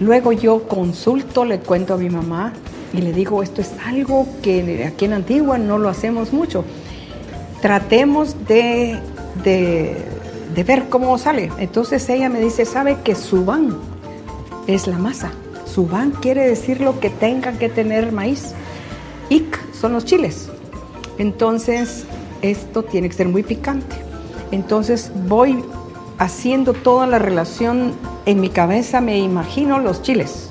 Luego 0.00 0.32
yo 0.32 0.66
consulto, 0.66 1.44
le 1.44 1.60
cuento 1.60 1.94
a 1.94 1.96
mi 1.96 2.10
mamá 2.10 2.52
y 2.92 3.00
le 3.00 3.12
digo, 3.12 3.42
esto 3.42 3.60
es 3.60 3.72
algo 3.86 4.26
que 4.42 4.84
aquí 4.84 5.04
en 5.04 5.12
Antigua 5.12 5.58
no 5.58 5.78
lo 5.78 5.88
hacemos 5.88 6.32
mucho. 6.32 6.64
Tratemos 7.60 8.36
de, 8.46 8.98
de, 9.42 10.64
ver 10.64 10.88
cómo 10.88 11.16
sale. 11.18 11.50
Entonces 11.58 12.08
ella 12.08 12.28
me 12.28 12.40
dice, 12.40 12.64
¿sabe 12.64 12.98
que 13.02 13.14
subán 13.14 13.76
es 14.66 14.86
la 14.86 14.98
masa? 14.98 15.32
Subán 15.64 16.10
quiere 16.10 16.46
decir 16.46 16.80
lo 16.80 17.00
que 17.00 17.10
tenga 17.10 17.52
que 17.52 17.68
tener 17.68 18.12
maíz. 18.12 18.52
Ik 19.28 19.58
son 19.72 19.92
los 19.92 20.04
chiles. 20.04 20.50
Entonces 21.18 22.04
esto 22.42 22.82
tiene 22.82 23.08
que 23.08 23.14
ser 23.14 23.28
muy 23.28 23.42
picante. 23.42 23.96
Entonces 24.50 25.10
voy 25.26 25.64
haciendo 26.18 26.74
toda 26.74 27.06
la 27.06 27.18
relación 27.18 27.94
en 28.26 28.40
mi 28.40 28.48
cabeza, 28.48 29.00
me 29.00 29.18
imagino 29.18 29.78
los 29.78 30.02
chiles. 30.02 30.50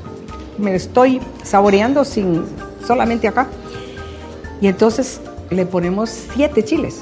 Me 0.57 0.75
estoy 0.75 1.19
saboreando 1.43 2.05
sin 2.05 2.43
solamente 2.85 3.27
acá. 3.27 3.47
Y 4.61 4.67
entonces 4.67 5.21
le 5.49 5.65
ponemos 5.65 6.09
siete 6.09 6.63
chiles. 6.63 7.01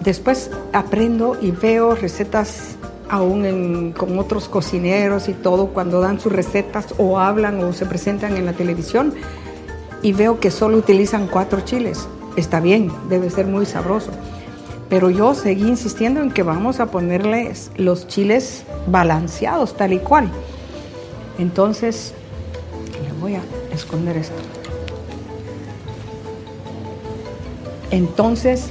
Después 0.00 0.50
aprendo 0.72 1.36
y 1.40 1.50
veo 1.50 1.94
recetas 1.94 2.76
aún 3.08 3.92
con 3.96 4.18
otros 4.18 4.48
cocineros 4.48 5.28
y 5.28 5.34
todo 5.34 5.68
cuando 5.68 6.00
dan 6.00 6.20
sus 6.20 6.32
recetas 6.32 6.94
o 6.96 7.18
hablan 7.18 7.62
o 7.62 7.72
se 7.72 7.84
presentan 7.84 8.36
en 8.36 8.46
la 8.46 8.52
televisión 8.52 9.12
y 10.00 10.12
veo 10.12 10.40
que 10.40 10.50
solo 10.50 10.78
utilizan 10.78 11.26
cuatro 11.26 11.60
chiles. 11.62 12.08
Está 12.36 12.60
bien, 12.60 12.90
debe 13.08 13.28
ser 13.28 13.46
muy 13.46 13.66
sabroso. 13.66 14.12
Pero 14.90 15.08
yo 15.08 15.34
seguí 15.34 15.66
insistiendo 15.66 16.20
en 16.20 16.32
que 16.32 16.42
vamos 16.42 16.80
a 16.80 16.90
ponerles 16.90 17.70
los 17.76 18.08
chiles 18.08 18.64
balanceados, 18.88 19.76
tal 19.76 19.94
y 19.94 20.00
cual. 20.00 20.28
Entonces, 21.38 22.12
le 23.02 23.18
voy 23.20 23.36
a 23.36 23.40
esconder 23.72 24.16
esto. 24.16 24.34
Entonces, 27.92 28.68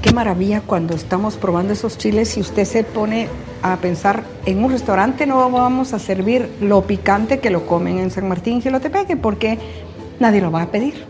qué 0.00 0.12
maravilla 0.12 0.62
cuando 0.64 0.94
estamos 0.94 1.36
probando 1.36 1.72
esos 1.72 1.98
chiles 1.98 2.36
y 2.36 2.40
usted 2.40 2.64
se 2.64 2.84
pone 2.84 3.28
a 3.62 3.76
pensar, 3.78 4.22
en 4.44 4.62
un 4.62 4.70
restaurante 4.70 5.26
no 5.26 5.50
vamos 5.50 5.92
a 5.92 5.98
servir 5.98 6.48
lo 6.60 6.82
picante 6.82 7.40
que 7.40 7.50
lo 7.50 7.66
comen 7.66 7.98
en 7.98 8.10
San 8.12 8.28
Martín 8.28 8.58
y 8.58 8.80
Tepeque, 8.80 9.16
porque 9.16 9.58
nadie 10.20 10.40
lo 10.40 10.52
va 10.52 10.62
a 10.62 10.70
pedir. 10.70 11.04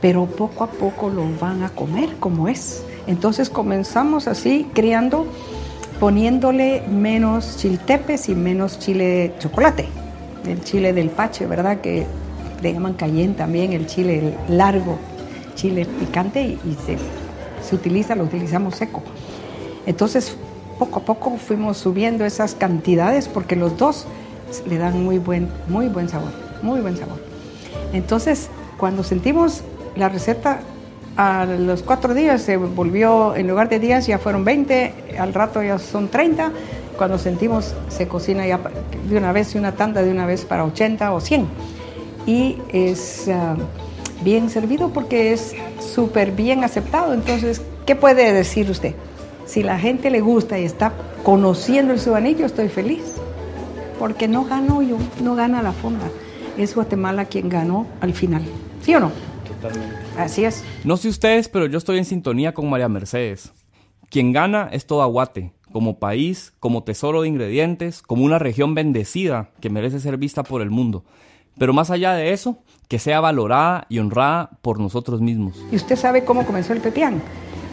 Pero 0.00 0.26
poco 0.26 0.62
a 0.62 0.68
poco 0.68 1.10
lo 1.10 1.24
van 1.40 1.64
a 1.64 1.70
comer 1.70 2.16
como 2.20 2.46
es. 2.46 2.84
Entonces 3.08 3.48
comenzamos 3.48 4.28
así 4.28 4.68
creando, 4.74 5.26
poniéndole 5.98 6.82
menos 6.86 7.56
chiltepes 7.56 8.28
y 8.28 8.34
menos 8.34 8.78
chile 8.78 9.32
chocolate, 9.38 9.88
el 10.46 10.62
chile 10.62 10.92
del 10.92 11.08
pache, 11.08 11.46
¿verdad? 11.46 11.80
Que 11.80 12.06
le 12.62 12.72
llaman 12.72 12.92
cayenne 12.92 13.34
también, 13.34 13.72
el 13.72 13.86
chile 13.86 14.34
largo, 14.48 14.98
chile 15.54 15.86
picante 15.86 16.42
y, 16.42 16.58
se, 16.84 16.98
se 17.66 17.74
utiliza, 17.74 18.14
lo 18.14 18.24
utilizamos 18.24 18.76
seco. 18.76 19.02
Entonces 19.86 20.36
poco 20.78 21.00
a 21.00 21.02
poco 21.02 21.36
fuimos 21.38 21.78
subiendo 21.78 22.26
esas 22.26 22.54
cantidades 22.54 23.26
porque 23.26 23.56
los 23.56 23.78
dos 23.78 24.06
le 24.68 24.76
dan 24.76 25.02
muy 25.02 25.18
buen, 25.18 25.48
muy 25.66 25.88
buen 25.88 26.10
sabor, 26.10 26.30
muy 26.62 26.80
buen 26.80 26.96
sabor. 26.98 27.18
Entonces, 27.94 28.48
cuando 28.76 29.02
sentimos 29.02 29.62
la 29.96 30.10
receta 30.10 30.60
a 31.18 31.44
los 31.46 31.82
cuatro 31.82 32.14
días 32.14 32.40
se 32.42 32.56
volvió, 32.56 33.34
en 33.34 33.48
lugar 33.48 33.68
de 33.68 33.80
días 33.80 34.06
ya 34.06 34.18
fueron 34.18 34.44
20, 34.44 35.16
al 35.18 35.34
rato 35.34 35.60
ya 35.60 35.76
son 35.80 36.08
30 36.08 36.52
cuando 36.96 37.18
sentimos 37.18 37.74
se 37.88 38.06
cocina 38.06 38.46
ya 38.46 38.60
de 39.08 39.16
una 39.16 39.32
vez, 39.32 39.56
una 39.56 39.72
tanda 39.72 40.02
de 40.02 40.12
una 40.12 40.26
vez 40.26 40.44
para 40.44 40.64
80 40.64 41.12
o 41.12 41.20
100. 41.20 41.46
Y 42.24 42.58
es 42.72 43.28
ah, 43.28 43.56
bien 44.22 44.48
servido 44.48 44.90
porque 44.90 45.32
es 45.32 45.56
súper 45.80 46.30
bien 46.30 46.62
aceptado. 46.62 47.12
Entonces, 47.12 47.62
¿qué 47.84 47.96
puede 47.96 48.32
decir 48.32 48.70
usted? 48.70 48.94
Si 49.44 49.64
la 49.64 49.76
gente 49.76 50.10
le 50.10 50.20
gusta 50.20 50.56
y 50.58 50.64
está 50.64 50.92
conociendo 51.24 51.92
el 51.92 51.98
subanillo, 51.98 52.46
estoy 52.46 52.68
feliz. 52.68 53.02
Porque 53.98 54.28
no 54.28 54.44
gano 54.44 54.82
yo, 54.82 54.98
no 55.20 55.34
gana 55.34 55.62
la 55.62 55.72
fonda. 55.72 56.06
Es 56.56 56.76
Guatemala 56.76 57.24
quien 57.24 57.48
ganó 57.48 57.86
al 58.00 58.12
final. 58.12 58.42
¿Sí 58.82 58.94
o 58.94 59.00
no? 59.00 59.10
Totalmente. 59.60 59.96
Así 60.16 60.44
es. 60.44 60.64
No 60.84 60.96
sé 60.96 61.08
ustedes, 61.08 61.48
pero 61.48 61.66
yo 61.66 61.78
estoy 61.78 61.98
en 61.98 62.04
sintonía 62.04 62.54
con 62.54 62.68
María 62.68 62.88
Mercedes. 62.88 63.52
Quien 64.10 64.32
gana 64.32 64.68
es 64.72 64.86
toda 64.86 65.06
Guate, 65.06 65.52
como 65.72 65.98
país, 65.98 66.54
como 66.60 66.82
tesoro 66.82 67.22
de 67.22 67.28
ingredientes, 67.28 68.02
como 68.02 68.24
una 68.24 68.38
región 68.38 68.74
bendecida 68.74 69.50
que 69.60 69.70
merece 69.70 70.00
ser 70.00 70.16
vista 70.16 70.42
por 70.42 70.62
el 70.62 70.70
mundo. 70.70 71.04
Pero 71.58 71.72
más 71.72 71.90
allá 71.90 72.14
de 72.14 72.32
eso, 72.32 72.58
que 72.88 72.98
sea 72.98 73.20
valorada 73.20 73.86
y 73.88 73.98
honrada 73.98 74.50
por 74.62 74.78
nosotros 74.80 75.20
mismos. 75.20 75.56
¿Y 75.70 75.76
usted 75.76 75.96
sabe 75.96 76.24
cómo 76.24 76.46
comenzó 76.46 76.72
el 76.72 76.80
pepián? 76.80 77.20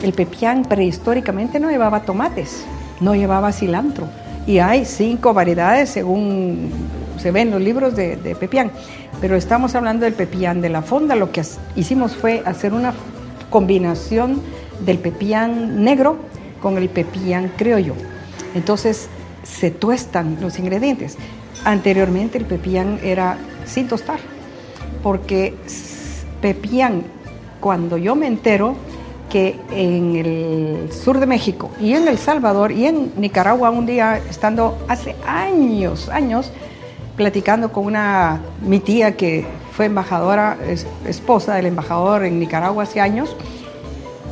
El 0.04 0.14
pepián 0.14 0.64
prehistóricamente 0.64 1.60
no 1.60 1.70
llevaba 1.70 2.02
tomates, 2.02 2.66
no 3.00 3.16
llevaba 3.16 3.52
cilantro. 3.52 4.08
Y 4.48 4.60
hay 4.60 4.86
cinco 4.86 5.34
variedades 5.34 5.90
según 5.90 6.70
se 7.18 7.32
ven 7.32 7.50
los 7.50 7.62
libros 7.62 7.96
de, 7.96 8.18
de 8.18 8.36
pepián. 8.36 8.72
Pero 9.22 9.36
estamos 9.36 9.76
hablando 9.76 10.06
del 10.06 10.14
pepián 10.14 10.62
de 10.62 10.70
la 10.70 10.82
fonda. 10.82 11.16
Lo 11.16 11.32
que 11.32 11.44
hicimos 11.76 12.16
fue 12.16 12.44
hacer 12.46 12.74
una 12.74 12.94
combinación 13.50 14.42
del 14.86 15.00
pepián 15.00 15.84
negro 15.84 16.18
con 16.62 16.78
el 16.78 16.90
pepián 16.90 17.52
criollo. 17.56 17.94
Entonces 18.54 19.10
se 19.44 19.72
tuestan 19.72 20.38
los 20.42 20.60
ingredientes. 20.60 21.18
Anteriormente 21.64 22.38
el 22.38 22.46
pepián 22.46 23.00
era 23.04 23.38
sin 23.66 23.88
tostar, 23.88 24.20
porque 25.02 25.54
pepián, 26.42 27.04
cuando 27.60 27.98
yo 27.98 28.16
me 28.16 28.28
entero 28.28 28.76
que 29.30 29.60
en 29.72 30.16
el 30.16 30.94
sur 30.94 31.20
de 31.20 31.26
México 31.26 31.72
y 31.80 31.94
en 31.94 32.08
El 32.08 32.18
Salvador 32.18 32.72
y 32.72 32.86
en 32.86 33.12
Nicaragua 33.18 33.72
un 33.72 33.86
día 33.86 34.22
estando 34.30 34.78
hace 34.88 35.16
años, 35.26 36.10
años, 36.10 36.52
platicando 37.16 37.72
con 37.72 37.86
una, 37.86 38.42
mi 38.62 38.80
tía 38.80 39.16
que 39.16 39.46
fue 39.74 39.86
embajadora, 39.86 40.58
esposa 41.06 41.56
del 41.56 41.68
embajador 41.68 42.24
en 42.26 42.40
Nicaragua 42.40 42.84
hace 42.84 43.02
años, 43.02 43.36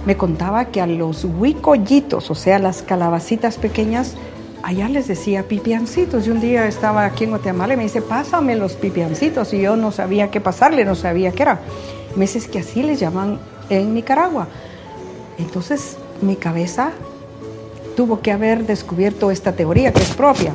me 0.05 0.17
contaba 0.17 0.65
que 0.65 0.81
a 0.81 0.87
los 0.87 1.23
huicollitos, 1.23 2.29
o 2.29 2.35
sea, 2.35 2.59
las 2.59 2.81
calabacitas 2.81 3.57
pequeñas, 3.57 4.15
allá 4.61 4.89
les 4.89 5.07
decía 5.07 5.47
pipiancitos. 5.47 6.27
Y 6.27 6.31
un 6.31 6.41
día 6.41 6.67
estaba 6.67 7.05
aquí 7.05 7.23
en 7.23 7.31
Guatemala 7.31 7.73
y 7.73 7.77
me 7.77 7.83
dice, 7.83 8.01
pásame 8.01 8.55
los 8.55 8.73
pipiancitos. 8.73 9.53
Y 9.53 9.61
yo 9.61 9.75
no 9.77 9.91
sabía 9.91 10.29
qué 10.29 10.41
pasarle, 10.41 10.83
no 10.83 10.95
sabía 10.95 11.31
qué 11.31 11.43
era. 11.43 11.59
Me 12.15 12.21
dice, 12.25 12.49
que 12.49 12.59
así 12.59 12.83
les 12.83 12.99
llaman 12.99 13.39
en 13.69 13.93
Nicaragua. 13.93 14.47
Entonces 15.37 15.97
mi 16.21 16.35
cabeza 16.35 16.91
tuvo 17.95 18.21
que 18.21 18.31
haber 18.31 18.65
descubierto 18.65 19.31
esta 19.31 19.53
teoría 19.53 19.93
que 19.93 20.01
es 20.01 20.13
propia. 20.13 20.53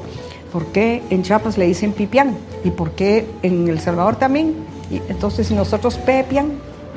¿Por 0.52 0.66
qué 0.66 1.02
en 1.10 1.22
Chiapas 1.22 1.58
le 1.58 1.66
dicen 1.66 1.92
pipián? 1.92 2.36
¿Y 2.64 2.70
por 2.70 2.92
qué 2.92 3.26
en 3.42 3.68
El 3.68 3.80
Salvador 3.80 4.16
también? 4.16 4.54
Y 4.90 5.02
entonces 5.08 5.50
nosotros 5.50 5.96
pepian, 5.98 6.52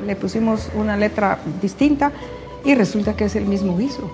le 0.06 0.16
pusimos 0.16 0.70
una 0.74 0.96
letra 0.96 1.38
distinta 1.60 2.12
y 2.64 2.74
resulta 2.74 3.14
que 3.14 3.26
es 3.26 3.36
el 3.36 3.44
mismo 3.44 3.76
guiso. 3.76 4.10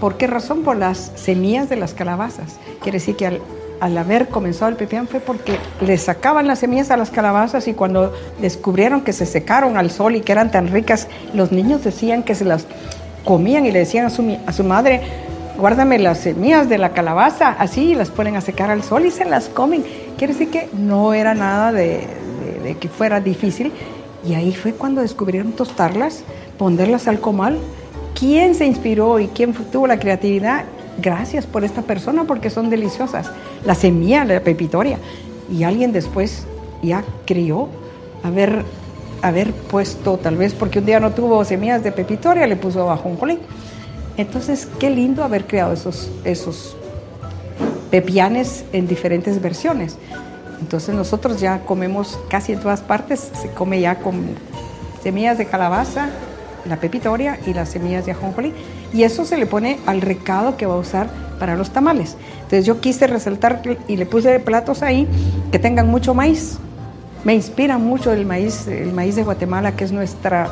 ¿Por 0.00 0.16
qué 0.16 0.26
razón? 0.26 0.62
Por 0.62 0.76
las 0.76 1.12
semillas 1.16 1.68
de 1.68 1.76
las 1.76 1.94
calabazas. 1.94 2.58
Quiere 2.82 2.98
decir 2.98 3.16
que 3.16 3.40
al, 3.80 3.98
haber 3.98 4.28
comenzado 4.28 4.70
el 4.70 4.76
pepián 4.76 5.08
fue 5.08 5.20
porque 5.20 5.56
le 5.80 5.96
sacaban 5.98 6.46
las 6.46 6.60
semillas 6.60 6.90
a 6.90 6.96
las 6.96 7.10
calabazas 7.10 7.66
y 7.68 7.74
cuando 7.74 8.12
descubrieron 8.40 9.00
que 9.00 9.12
se 9.12 9.26
secaron 9.26 9.76
al 9.76 9.90
sol 9.90 10.16
y 10.16 10.20
que 10.20 10.32
eran 10.32 10.50
tan 10.50 10.68
ricas, 10.68 11.08
los 11.32 11.52
niños 11.52 11.82
decían 11.82 12.22
que 12.22 12.34
se 12.34 12.44
las 12.44 12.66
comían 13.24 13.66
y 13.66 13.72
le 13.72 13.80
decían 13.80 14.06
a 14.06 14.10
su, 14.10 14.36
a 14.46 14.52
su 14.52 14.64
madre, 14.64 15.00
guárdame 15.58 15.98
las 15.98 16.20
semillas 16.20 16.68
de 16.68 16.78
la 16.78 16.92
calabaza, 16.92 17.50
así 17.50 17.94
las 17.94 18.10
ponen 18.10 18.36
a 18.36 18.40
secar 18.40 18.70
al 18.70 18.82
sol 18.82 19.04
y 19.04 19.10
se 19.10 19.24
las 19.24 19.48
comen. 19.48 19.84
Quiere 20.16 20.32
decir 20.32 20.50
que 20.50 20.68
no 20.72 21.12
era 21.12 21.34
nada 21.34 21.72
de, 21.72 22.06
de 22.62 22.76
que 22.76 22.88
fuera 22.88 23.20
difícil. 23.20 23.72
Y 24.26 24.34
ahí 24.34 24.54
fue 24.54 24.72
cuando 24.72 25.00
descubrieron 25.00 25.52
tostarlas 25.52 26.24
ponerlas 26.58 27.08
al 27.08 27.20
comal. 27.20 27.58
¿Quién 28.14 28.54
se 28.54 28.66
inspiró 28.66 29.20
y 29.20 29.28
quién 29.28 29.54
tuvo 29.54 29.86
la 29.86 29.98
creatividad? 29.98 30.64
Gracias 31.00 31.46
por 31.46 31.64
esta 31.64 31.82
persona 31.82 32.24
porque 32.24 32.50
son 32.50 32.68
deliciosas. 32.68 33.30
La 33.64 33.74
semilla, 33.74 34.24
la 34.24 34.40
pepitoria. 34.40 34.98
Y 35.50 35.62
alguien 35.62 35.92
después 35.92 36.46
ya 36.82 37.04
crió 37.24 37.68
haber, 38.22 38.64
haber 39.22 39.52
puesto, 39.52 40.18
tal 40.18 40.36
vez 40.36 40.52
porque 40.52 40.80
un 40.80 40.86
día 40.86 41.00
no 41.00 41.12
tuvo 41.12 41.44
semillas 41.44 41.82
de 41.82 41.92
pepitoria, 41.92 42.46
le 42.46 42.56
puso 42.56 43.00
colín. 43.18 43.38
Entonces, 44.18 44.68
qué 44.78 44.90
lindo 44.90 45.24
haber 45.24 45.46
creado 45.46 45.72
esos, 45.72 46.10
esos 46.24 46.76
pepianes 47.90 48.64
en 48.72 48.86
diferentes 48.86 49.40
versiones. 49.40 49.96
Entonces 50.60 50.94
nosotros 50.94 51.40
ya 51.40 51.60
comemos 51.60 52.18
casi 52.28 52.52
en 52.52 52.60
todas 52.60 52.80
partes, 52.80 53.30
se 53.40 53.48
come 53.50 53.80
ya 53.80 54.00
con 54.00 54.26
semillas 55.02 55.38
de 55.38 55.46
calabaza, 55.46 56.08
la 56.68 56.78
pepitoria 56.78 57.38
y 57.46 57.54
las 57.54 57.68
semillas 57.68 58.06
de 58.06 58.12
ajonjolí. 58.12 58.52
Y 58.92 59.04
eso 59.04 59.24
se 59.24 59.36
le 59.36 59.46
pone 59.46 59.78
al 59.86 60.00
recado 60.00 60.56
que 60.56 60.66
va 60.66 60.74
a 60.74 60.78
usar 60.78 61.08
para 61.38 61.56
los 61.56 61.70
tamales. 61.70 62.16
Entonces 62.36 62.66
yo 62.66 62.80
quise 62.80 63.06
resaltar 63.06 63.62
y 63.86 63.96
le 63.96 64.04
puse 64.04 64.40
platos 64.40 64.82
ahí 64.82 65.06
que 65.52 65.58
tengan 65.58 65.88
mucho 65.88 66.12
maíz. 66.12 66.58
Me 67.22 67.34
inspira 67.34 67.78
mucho 67.78 68.12
el 68.12 68.26
maíz, 68.26 68.66
el 68.66 68.92
maíz 68.92 69.14
de 69.14 69.22
Guatemala, 69.22 69.76
que 69.76 69.84
es 69.84 69.92
nuestra, 69.92 70.48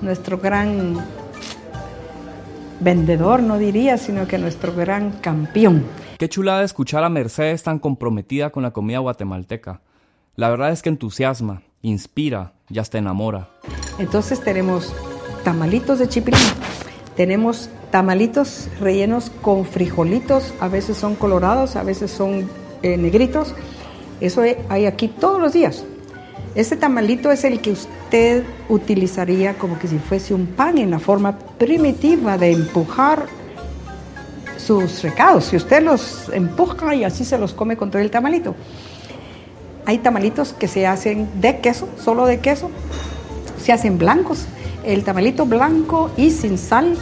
nuestro 0.00 0.38
gran 0.38 0.96
vendedor, 2.80 3.42
no 3.42 3.58
diría, 3.58 3.98
sino 3.98 4.26
que 4.26 4.38
nuestro 4.38 4.74
gran 4.74 5.12
campeón. 5.12 5.84
Qué 6.18 6.28
chulada 6.28 6.62
escuchar 6.62 7.04
a 7.04 7.08
Mercedes 7.08 7.62
tan 7.62 7.78
comprometida 7.78 8.50
con 8.50 8.62
la 8.62 8.72
comida 8.72 8.98
guatemalteca. 8.98 9.80
La 10.36 10.48
verdad 10.48 10.70
es 10.72 10.82
que 10.82 10.88
entusiasma, 10.88 11.62
inspira 11.82 12.52
y 12.68 12.78
hasta 12.78 12.98
enamora. 12.98 13.48
Entonces 13.98 14.40
tenemos 14.40 14.94
tamalitos 15.44 15.98
de 15.98 16.08
chipilín. 16.08 16.40
Tenemos 17.16 17.70
tamalitos 17.92 18.68
rellenos 18.80 19.30
con 19.42 19.64
frijolitos, 19.64 20.52
a 20.58 20.66
veces 20.66 20.96
son 20.96 21.14
colorados, 21.14 21.76
a 21.76 21.84
veces 21.84 22.10
son 22.10 22.48
eh, 22.82 22.96
negritos. 22.96 23.54
Eso 24.20 24.42
hay 24.68 24.86
aquí 24.86 25.08
todos 25.08 25.40
los 25.40 25.52
días. 25.52 25.84
Este 26.54 26.76
tamalito 26.76 27.32
es 27.32 27.42
el 27.42 27.60
que 27.60 27.72
usted 27.72 28.44
utilizaría 28.68 29.54
como 29.54 29.78
que 29.78 29.88
si 29.88 29.98
fuese 29.98 30.34
un 30.34 30.46
pan 30.46 30.78
en 30.78 30.90
la 30.90 31.00
forma 31.00 31.36
primitiva 31.58 32.38
de 32.38 32.52
empujar 32.52 33.26
sus 34.56 35.02
recados. 35.02 35.46
Si 35.46 35.56
usted 35.56 35.82
los 35.82 36.28
empuja 36.32 36.94
y 36.94 37.02
así 37.02 37.24
se 37.24 37.38
los 37.38 37.52
come 37.52 37.76
con 37.76 37.90
todo 37.90 38.00
el 38.00 38.10
tamalito. 38.10 38.54
Hay 39.84 39.98
tamalitos 39.98 40.52
que 40.52 40.68
se 40.68 40.86
hacen 40.86 41.28
de 41.40 41.58
queso, 41.58 41.88
solo 42.02 42.24
de 42.24 42.38
queso, 42.38 42.70
se 43.60 43.72
hacen 43.72 43.98
blancos, 43.98 44.46
el 44.84 45.04
tamalito 45.04 45.46
blanco 45.46 46.10
y 46.16 46.30
sin 46.30 46.56
sal 46.56 46.96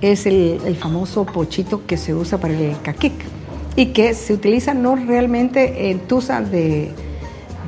es 0.00 0.24
el, 0.26 0.76
famoso 0.80 1.26
pochito 1.26 1.86
que 1.86 1.96
se 1.96 2.14
usa 2.14 2.38
para 2.38 2.54
el 2.54 2.80
caquic 2.82 3.12
y 3.76 3.86
que 3.86 4.14
se 4.14 4.32
utiliza 4.32 4.72
no 4.72 4.96
realmente 4.96 5.90
en 5.90 6.00
tusa 6.00 6.40
de, 6.40 6.92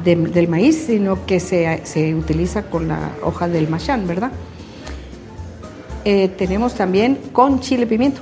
del 0.05 0.49
maíz, 0.49 0.85
sino 0.87 1.27
que 1.27 1.41
se, 1.41 2.15
utiliza 2.15 2.65
con 2.65 2.89
la 2.89 3.13
hoja 3.23 3.49
del 3.49 3.69
machán, 3.69 4.07
¿verdad? 4.07 4.33
Eh, 6.05 6.29
tenemos 6.29 6.75
también 6.75 7.19
con 7.33 7.61
chile 7.61 7.87
pimiento, 7.87 8.21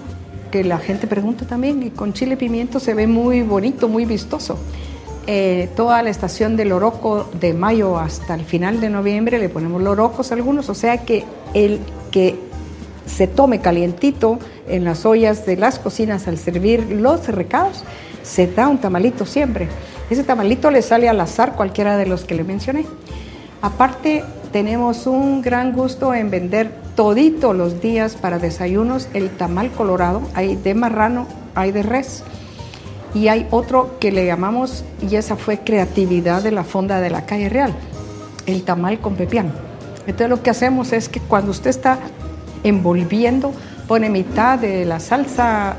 que 0.51 0.65
la 0.65 0.79
gente 0.79 1.07
pregunta 1.07 1.47
también, 1.47 1.83
y 1.83 1.91
con 1.91 2.13
chile 2.13 2.37
pimiento 2.37 2.81
se 2.81 2.95
ve 2.95 3.07
muy 3.07 3.43
bonito, 3.43 3.89
muy 3.89 4.05
vistoso. 4.05 4.59
Eh, 5.27 5.69
toda 5.77 6.03
la 6.03 6.11
estación 6.11 6.57
del 6.57 6.73
Oroco 6.73 7.29
de 7.39 7.55
mayo 7.55 7.99
hasta 7.99 8.35
el 8.35 8.45
final 8.45 8.81
de 8.81 8.91
noviembre 8.91 9.39
le 9.39 9.49
ponemos 9.49 9.81
lorocos 9.81 10.33
algunos, 10.33 10.69
o 10.69 10.75
sea 10.75 10.99
que 11.05 11.25
el 11.55 11.79
que 12.11 12.37
se 13.07 13.27
tome 13.27 13.61
calientito 13.61 14.39
en 14.69 14.85
las 14.85 15.05
ollas 15.05 15.47
de 15.47 15.57
las 15.57 15.79
cocinas 15.79 16.27
al 16.29 16.39
servir 16.39 16.87
los 16.91 17.27
recados, 17.29 17.85
se 18.23 18.47
da 18.47 18.69
un 18.69 18.79
tamalito 18.79 19.27
siempre. 19.27 19.69
Ese 20.11 20.25
tamalito 20.25 20.71
le 20.73 20.83
sale 20.83 21.09
al 21.09 21.21
azar 21.21 21.55
cualquiera 21.55 21.97
de 21.97 22.07
los 22.07 22.25
que 22.25 22.35
le 22.35 22.43
mencioné. 22.45 22.85
Aparte, 23.63 24.25
tenemos 24.53 25.07
un 25.07 25.41
gran 25.41 25.73
gusto 25.73 26.13
en 26.13 26.31
vender 26.31 26.73
todito 26.97 27.53
los 27.53 27.81
días 27.81 28.17
para 28.17 28.41
desayunos 28.41 29.09
el 29.15 29.31
tamal 29.31 29.71
colorado, 29.71 30.23
hay 30.35 30.57
de 30.57 30.75
marrano, 30.75 31.29
hay 31.55 31.71
de 31.71 31.85
res 31.85 32.25
y 33.15 33.29
hay 33.29 33.47
otro 33.51 33.99
que 34.01 34.11
le 34.13 34.27
llamamos, 34.27 34.85
y 35.01 35.17
esa 35.17 35.37
fue 35.37 35.59
creatividad 35.59 36.43
de 36.43 36.53
la 36.53 36.65
fonda 36.65 37.01
de 37.01 37.11
la 37.11 37.27
calle 37.27 37.49
real, 37.49 37.73
el 38.47 38.63
tamal 38.63 39.01
con 39.01 39.15
pepián. 39.15 39.53
Entonces 40.07 40.29
lo 40.29 40.43
que 40.43 40.51
hacemos 40.51 40.93
es 40.93 41.09
que 41.09 41.21
cuando 41.21 41.53
usted 41.53 41.71
está 41.71 41.99
envolviendo, 42.65 43.53
pone 43.87 44.11
mitad 44.11 44.59
de 44.59 44.85
la 44.85 45.01
salsa 45.01 45.77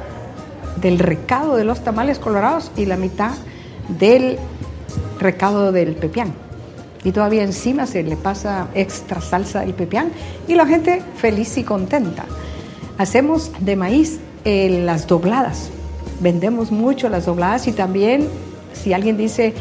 del 0.78 1.00
recado 1.00 1.56
de 1.56 1.66
los 1.66 1.84
tamales 1.84 2.20
colorados 2.20 2.72
y 2.78 2.86
la 2.86 2.98
mitad 2.98 3.32
del 3.88 4.38
recado 5.20 5.72
del 5.72 5.96
pepián. 5.96 6.34
Y 7.04 7.12
todavía 7.12 7.44
encima 7.44 7.88
se 7.88 8.04
le 8.04 8.16
pasa 8.16 8.68
extra 8.76 9.22
salsa 9.22 9.62
del 9.62 9.74
pepián 9.74 10.12
y 10.48 10.56
la 10.56 10.66
gente 10.66 11.02
feliz 11.18 11.58
y 11.58 11.64
contenta. 11.64 12.26
Hacemos 12.98 13.52
de 13.60 13.76
maíz 13.76 14.20
eh, 14.46 14.82
las 14.86 15.08
dobladas. 15.08 15.70
Vendemos 16.20 16.72
mucho 16.72 17.10
las 17.10 17.26
dobladas 17.26 17.68
y 17.68 17.72
también 17.72 18.28
si 18.74 18.94
alguien 18.94 19.18
dice, 19.18 19.54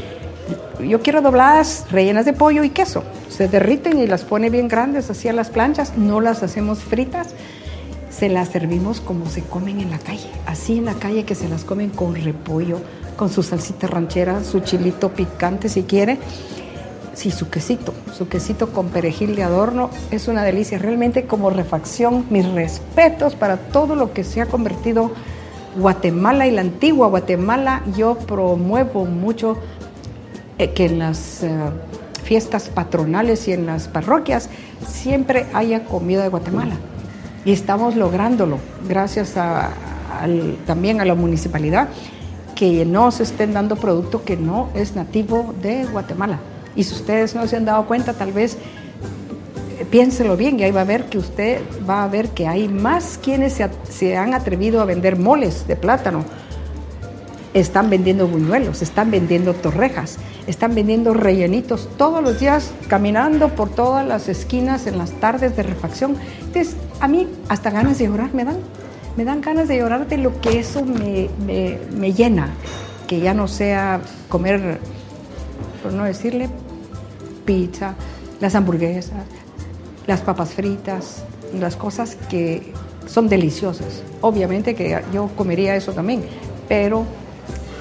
yo 0.86 1.00
quiero 1.00 1.22
dobladas 1.22 1.86
rellenas 1.90 2.24
de 2.24 2.32
pollo 2.32 2.64
y 2.64 2.70
queso, 2.70 3.02
se 3.28 3.48
derriten 3.48 3.98
y 3.98 4.06
las 4.06 4.24
pone 4.24 4.50
bien 4.50 4.68
grandes 4.68 5.10
así 5.10 5.28
a 5.28 5.32
las 5.32 5.50
planchas, 5.50 5.96
no 5.96 6.20
las 6.20 6.42
hacemos 6.42 6.80
fritas, 6.80 7.34
se 8.10 8.28
las 8.28 8.48
servimos 8.48 9.00
como 9.00 9.26
se 9.26 9.42
comen 9.42 9.80
en 9.80 9.90
la 9.90 9.98
calle, 9.98 10.28
así 10.46 10.78
en 10.78 10.84
la 10.84 10.94
calle 10.94 11.24
que 11.24 11.34
se 11.34 11.48
las 11.48 11.64
comen 11.64 11.90
con 11.90 12.14
repollo, 12.14 12.80
con 13.20 13.28
su 13.28 13.42
salsita 13.42 13.86
ranchera, 13.86 14.42
su 14.42 14.60
chilito 14.60 15.10
picante 15.10 15.68
si 15.68 15.82
quiere, 15.82 16.16
sí, 17.12 17.30
su 17.30 17.50
quesito, 17.50 17.92
su 18.16 18.28
quesito 18.28 18.72
con 18.72 18.88
perejil 18.88 19.36
de 19.36 19.42
adorno 19.42 19.90
es 20.10 20.26
una 20.26 20.42
delicia, 20.42 20.78
realmente 20.78 21.26
como 21.26 21.50
refacción, 21.50 22.24
mis 22.30 22.50
respetos 22.50 23.34
para 23.34 23.58
todo 23.58 23.94
lo 23.94 24.14
que 24.14 24.24
se 24.24 24.40
ha 24.40 24.46
convertido 24.46 25.12
Guatemala 25.76 26.46
y 26.46 26.50
la 26.50 26.62
antigua 26.62 27.08
Guatemala, 27.08 27.82
yo 27.94 28.14
promuevo 28.14 29.04
mucho 29.04 29.58
eh, 30.56 30.70
que 30.70 30.86
en 30.86 31.00
las 31.00 31.42
eh, 31.42 31.50
fiestas 32.24 32.70
patronales 32.70 33.46
y 33.48 33.52
en 33.52 33.66
las 33.66 33.86
parroquias 33.86 34.48
siempre 34.88 35.44
haya 35.52 35.84
comida 35.84 36.22
de 36.22 36.30
Guatemala. 36.30 36.76
Y 37.44 37.52
estamos 37.52 37.96
lográndolo 37.96 38.60
gracias 38.88 39.34
también 40.66 41.02
a 41.02 41.04
la 41.04 41.14
municipalidad 41.14 41.90
que 42.60 42.84
no 42.84 43.10
se 43.10 43.22
estén 43.22 43.54
dando 43.54 43.74
producto 43.74 44.22
que 44.22 44.36
no 44.36 44.68
es 44.74 44.94
nativo 44.94 45.54
de 45.62 45.86
Guatemala. 45.86 46.40
Y 46.76 46.84
si 46.84 46.94
ustedes 46.94 47.34
no 47.34 47.46
se 47.46 47.56
han 47.56 47.64
dado 47.64 47.86
cuenta, 47.86 48.12
tal 48.12 48.34
vez 48.34 48.58
eh, 49.78 49.86
piénselo 49.90 50.36
bien 50.36 50.60
y 50.60 50.64
ahí 50.64 50.70
va 50.70 50.82
a 50.82 50.84
ver 50.84 51.06
que 51.06 51.16
usted 51.16 51.62
va 51.88 52.04
a 52.04 52.08
ver 52.08 52.28
que 52.28 52.46
hay 52.46 52.68
más 52.68 53.18
quienes 53.22 53.58
se, 53.88 54.14
han 54.14 54.34
atrevido 54.34 54.82
a 54.82 54.84
vender 54.84 55.18
moles 55.18 55.66
de 55.68 55.74
plátano. 55.74 56.22
Están 57.54 57.88
vendiendo 57.88 58.28
buñuelos, 58.28 58.82
están 58.82 59.10
vendiendo 59.10 59.54
torrejas, 59.54 60.18
están 60.46 60.74
vendiendo 60.74 61.14
rellenitos 61.14 61.88
todos 61.96 62.22
los 62.22 62.40
días, 62.40 62.72
caminando 62.88 63.48
por 63.54 63.70
todas 63.70 64.06
las 64.06 64.28
esquinas 64.28 64.86
en 64.86 64.98
las 64.98 65.12
tardes 65.12 65.56
de 65.56 65.62
refacción. 65.62 66.14
Entonces, 66.40 66.76
a 67.00 67.08
mí 67.08 67.26
hasta 67.48 67.70
ganas 67.70 67.98
de 67.98 68.04
llorar 68.04 68.34
me 68.34 68.44
dan. 68.44 68.58
Me 69.16 69.24
dan 69.24 69.40
ganas 69.40 69.68
de 69.68 69.78
llorar 69.78 70.06
de 70.08 70.18
lo 70.18 70.40
que 70.40 70.58
eso 70.58 70.84
me, 70.84 71.28
me, 71.44 71.78
me 71.92 72.12
llena. 72.12 72.50
Que 73.06 73.20
ya 73.20 73.34
no 73.34 73.48
sea 73.48 74.00
comer, 74.28 74.78
por 75.82 75.92
no 75.92 76.04
decirle, 76.04 76.48
pizza, 77.44 77.96
las 78.40 78.54
hamburguesas, 78.54 79.24
las 80.06 80.20
papas 80.20 80.54
fritas, 80.54 81.24
las 81.58 81.76
cosas 81.76 82.16
que 82.28 82.72
son 83.06 83.28
deliciosas. 83.28 84.02
Obviamente 84.20 84.74
que 84.74 85.02
yo 85.12 85.28
comería 85.36 85.74
eso 85.74 85.92
también, 85.92 86.24
pero 86.68 87.04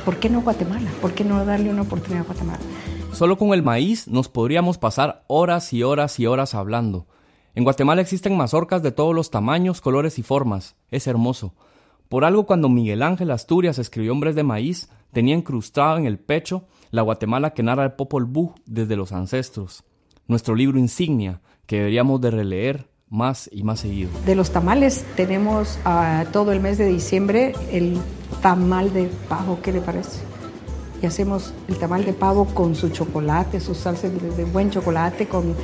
¿por 0.05 0.17
qué 0.17 0.29
no 0.29 0.41
Guatemala? 0.41 0.89
¿Por 1.01 1.13
qué 1.13 1.23
no 1.23 1.45
darle 1.45 1.69
una 1.69 1.83
oportunidad 1.83 2.23
a 2.23 2.25
Guatemala? 2.25 2.59
Solo 3.13 3.37
con 3.37 3.53
el 3.53 3.63
maíz 3.63 4.07
nos 4.07 4.29
podríamos 4.29 4.77
pasar 4.77 5.23
horas 5.27 5.73
y 5.73 5.83
horas 5.83 6.19
y 6.19 6.25
horas 6.25 6.55
hablando. 6.55 7.05
En 7.59 7.65
Guatemala 7.65 8.01
existen 8.01 8.37
mazorcas 8.37 8.81
de 8.81 8.93
todos 8.93 9.13
los 9.13 9.31
tamaños, 9.31 9.81
colores 9.81 10.17
y 10.17 10.23
formas. 10.23 10.77
Es 10.91 11.07
hermoso. 11.07 11.53
Por 12.07 12.23
algo 12.23 12.45
cuando 12.45 12.69
Miguel 12.69 13.03
Ángel 13.03 13.31
Asturias 13.31 13.79
escribió 13.79 14.13
Hombres 14.13 14.33
de 14.35 14.43
Maíz, 14.43 14.87
tenía 15.11 15.35
incrustado 15.35 15.97
en 15.97 16.05
el 16.05 16.19
pecho 16.19 16.63
la 16.89 17.01
Guatemala 17.01 17.53
que 17.53 17.61
narra 17.61 17.83
el 17.83 17.91
Popol 17.91 18.23
Vuh 18.23 18.53
desde 18.65 18.95
los 18.95 19.11
ancestros. 19.11 19.83
Nuestro 20.25 20.55
libro 20.55 20.79
insignia, 20.79 21.41
que 21.65 21.79
deberíamos 21.79 22.21
de 22.21 22.31
releer 22.31 22.87
más 23.09 23.49
y 23.51 23.63
más 23.63 23.81
seguido. 23.81 24.09
De 24.25 24.35
los 24.35 24.51
tamales 24.51 25.03
tenemos 25.17 25.79
uh, 25.85 26.31
todo 26.31 26.53
el 26.53 26.61
mes 26.61 26.77
de 26.77 26.87
diciembre 26.87 27.55
el 27.73 27.97
tamal 28.41 28.93
de 28.93 29.09
pavo, 29.27 29.59
¿qué 29.61 29.73
le 29.73 29.81
parece? 29.81 30.21
Y 31.01 31.07
hacemos 31.07 31.53
el 31.67 31.77
tamal 31.77 32.05
de 32.05 32.13
pavo 32.13 32.45
con 32.45 32.73
su 32.73 32.87
chocolate, 32.87 33.59
su 33.59 33.75
salsa 33.75 34.07
de 34.07 34.45
buen 34.45 34.71
chocolate, 34.71 35.27
con 35.27 35.55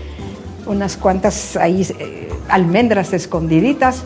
unas 0.65 0.97
cuantas 0.97 1.55
ahí, 1.57 1.87
eh, 1.99 2.29
almendras 2.49 3.13
escondiditas, 3.13 4.03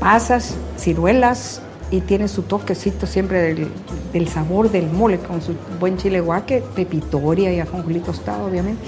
pasas, 0.00 0.54
ciruelas 0.76 1.60
y 1.90 2.00
tiene 2.00 2.28
su 2.28 2.42
toquecito 2.42 3.06
siempre 3.06 3.40
del, 3.40 3.68
del, 4.12 4.28
sabor 4.28 4.70
del 4.70 4.90
mole 4.90 5.18
con 5.18 5.42
su 5.42 5.54
buen 5.78 5.98
chile 5.98 6.20
guaque, 6.20 6.62
pepitoria 6.74 7.52
y 7.52 7.60
ajonjolí 7.60 8.00
tostado, 8.00 8.46
obviamente. 8.46 8.82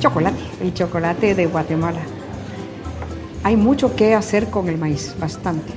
Chocolate, 0.00 0.38
el 0.62 0.74
chocolate 0.74 1.34
de 1.34 1.46
Guatemala. 1.46 2.00
Hay 3.42 3.56
mucho 3.56 3.94
que 3.94 4.14
hacer 4.14 4.46
con 4.46 4.68
el 4.68 4.78
maíz, 4.78 5.14
bastante. 5.18 5.72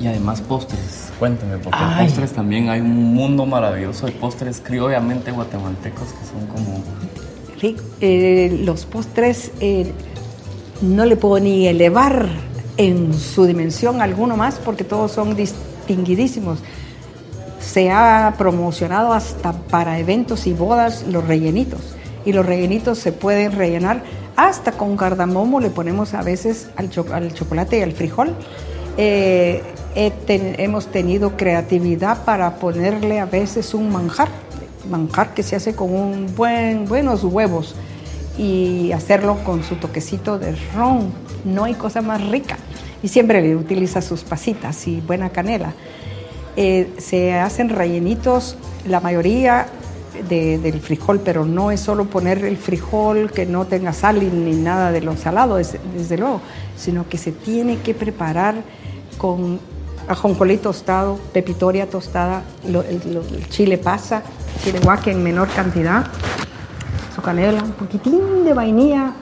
Y 0.00 0.06
además 0.06 0.40
postres, 0.40 1.10
cuéntame, 1.18 1.58
porque 1.58 1.78
en 1.78 2.06
postres 2.06 2.32
también 2.32 2.68
hay 2.68 2.80
un 2.80 3.14
mundo 3.14 3.46
maravilloso 3.46 4.06
de 4.06 4.12
postres 4.12 4.60
criolamente 4.60 5.32
guatemaltecos 5.32 6.08
que 6.12 6.24
son 6.24 6.46
como... 6.46 6.82
Eh, 8.00 8.60
los 8.64 8.86
postres 8.86 9.52
eh, 9.60 9.92
no 10.82 11.04
le 11.04 11.16
puedo 11.16 11.40
ni 11.40 11.66
elevar 11.66 12.28
en 12.76 13.12
su 13.12 13.44
dimensión 13.44 14.00
alguno 14.00 14.36
más 14.36 14.60
porque 14.64 14.84
todos 14.84 15.12
son 15.12 15.34
distinguidísimos. 15.34 16.60
Se 17.60 17.90
ha 17.90 18.34
promocionado 18.38 19.12
hasta 19.12 19.52
para 19.52 19.98
eventos 19.98 20.46
y 20.46 20.52
bodas 20.52 21.04
los 21.08 21.26
rellenitos 21.26 21.80
y 22.24 22.32
los 22.32 22.46
rellenitos 22.46 22.98
se 22.98 23.12
pueden 23.12 23.52
rellenar 23.52 24.02
hasta 24.36 24.72
con 24.72 24.96
cardamomo, 24.96 25.58
le 25.58 25.70
ponemos 25.70 26.14
a 26.14 26.22
veces 26.22 26.68
al 26.76 26.90
chocolate 26.90 27.78
y 27.78 27.82
al 27.82 27.92
frijol. 27.92 28.34
Eh, 28.96 29.62
hemos 29.94 30.86
tenido 30.86 31.36
creatividad 31.36 32.24
para 32.24 32.56
ponerle 32.56 33.18
a 33.18 33.26
veces 33.26 33.74
un 33.74 33.90
manjar, 33.90 34.28
manjar 34.90 35.34
que 35.34 35.42
se 35.42 35.56
hace 35.56 35.74
con 35.74 35.94
un 35.94 36.34
buen, 36.34 36.86
buenos 36.86 37.24
huevos 37.24 37.74
y 38.38 38.92
hacerlo 38.92 39.38
con 39.44 39.64
su 39.64 39.76
toquecito 39.76 40.38
de 40.38 40.56
ron. 40.74 41.12
No 41.44 41.64
hay 41.64 41.74
cosa 41.74 42.02
más 42.02 42.26
rica. 42.28 42.56
Y 43.02 43.08
siempre 43.08 43.40
le 43.42 43.54
utiliza 43.56 44.02
sus 44.02 44.22
pasitas 44.22 44.86
y 44.88 45.00
buena 45.00 45.30
canela. 45.30 45.72
Eh, 46.56 46.92
se 46.98 47.34
hacen 47.34 47.68
rellenitos, 47.68 48.56
la 48.86 49.00
mayoría 49.00 49.68
del 50.28 50.80
frijol, 50.80 51.20
pero 51.20 51.44
no 51.44 51.70
es 51.70 51.78
solo 51.78 52.06
poner 52.06 52.44
el 52.44 52.56
frijol 52.56 53.30
que 53.30 53.46
no 53.46 53.66
tenga 53.66 53.92
sal 53.92 54.18
ni 54.44 54.56
nada 54.56 54.90
de 54.90 55.00
lo 55.00 55.16
salado, 55.16 55.56
desde 55.56 56.18
luego, 56.18 56.40
sino 56.76 57.08
que 57.08 57.18
se 57.18 57.30
tiene 57.30 57.78
que 57.78 57.94
preparar 57.94 58.56
con 59.16 59.60
ajonjolí 60.08 60.56
tostado, 60.56 61.18
pepitoria 61.32 61.88
tostada, 61.88 62.42
el, 62.64 63.48
chile 63.50 63.78
pasa, 63.78 64.22
chile 64.64 64.80
guaque 64.82 65.10
en 65.10 65.22
menor 65.22 65.48
cantidad, 65.48 66.06
su 67.14 67.22
canela, 67.22 67.62
un 67.62 67.72
poquitín 67.72 68.44
de 68.44 68.54
vainilla, 68.54 69.12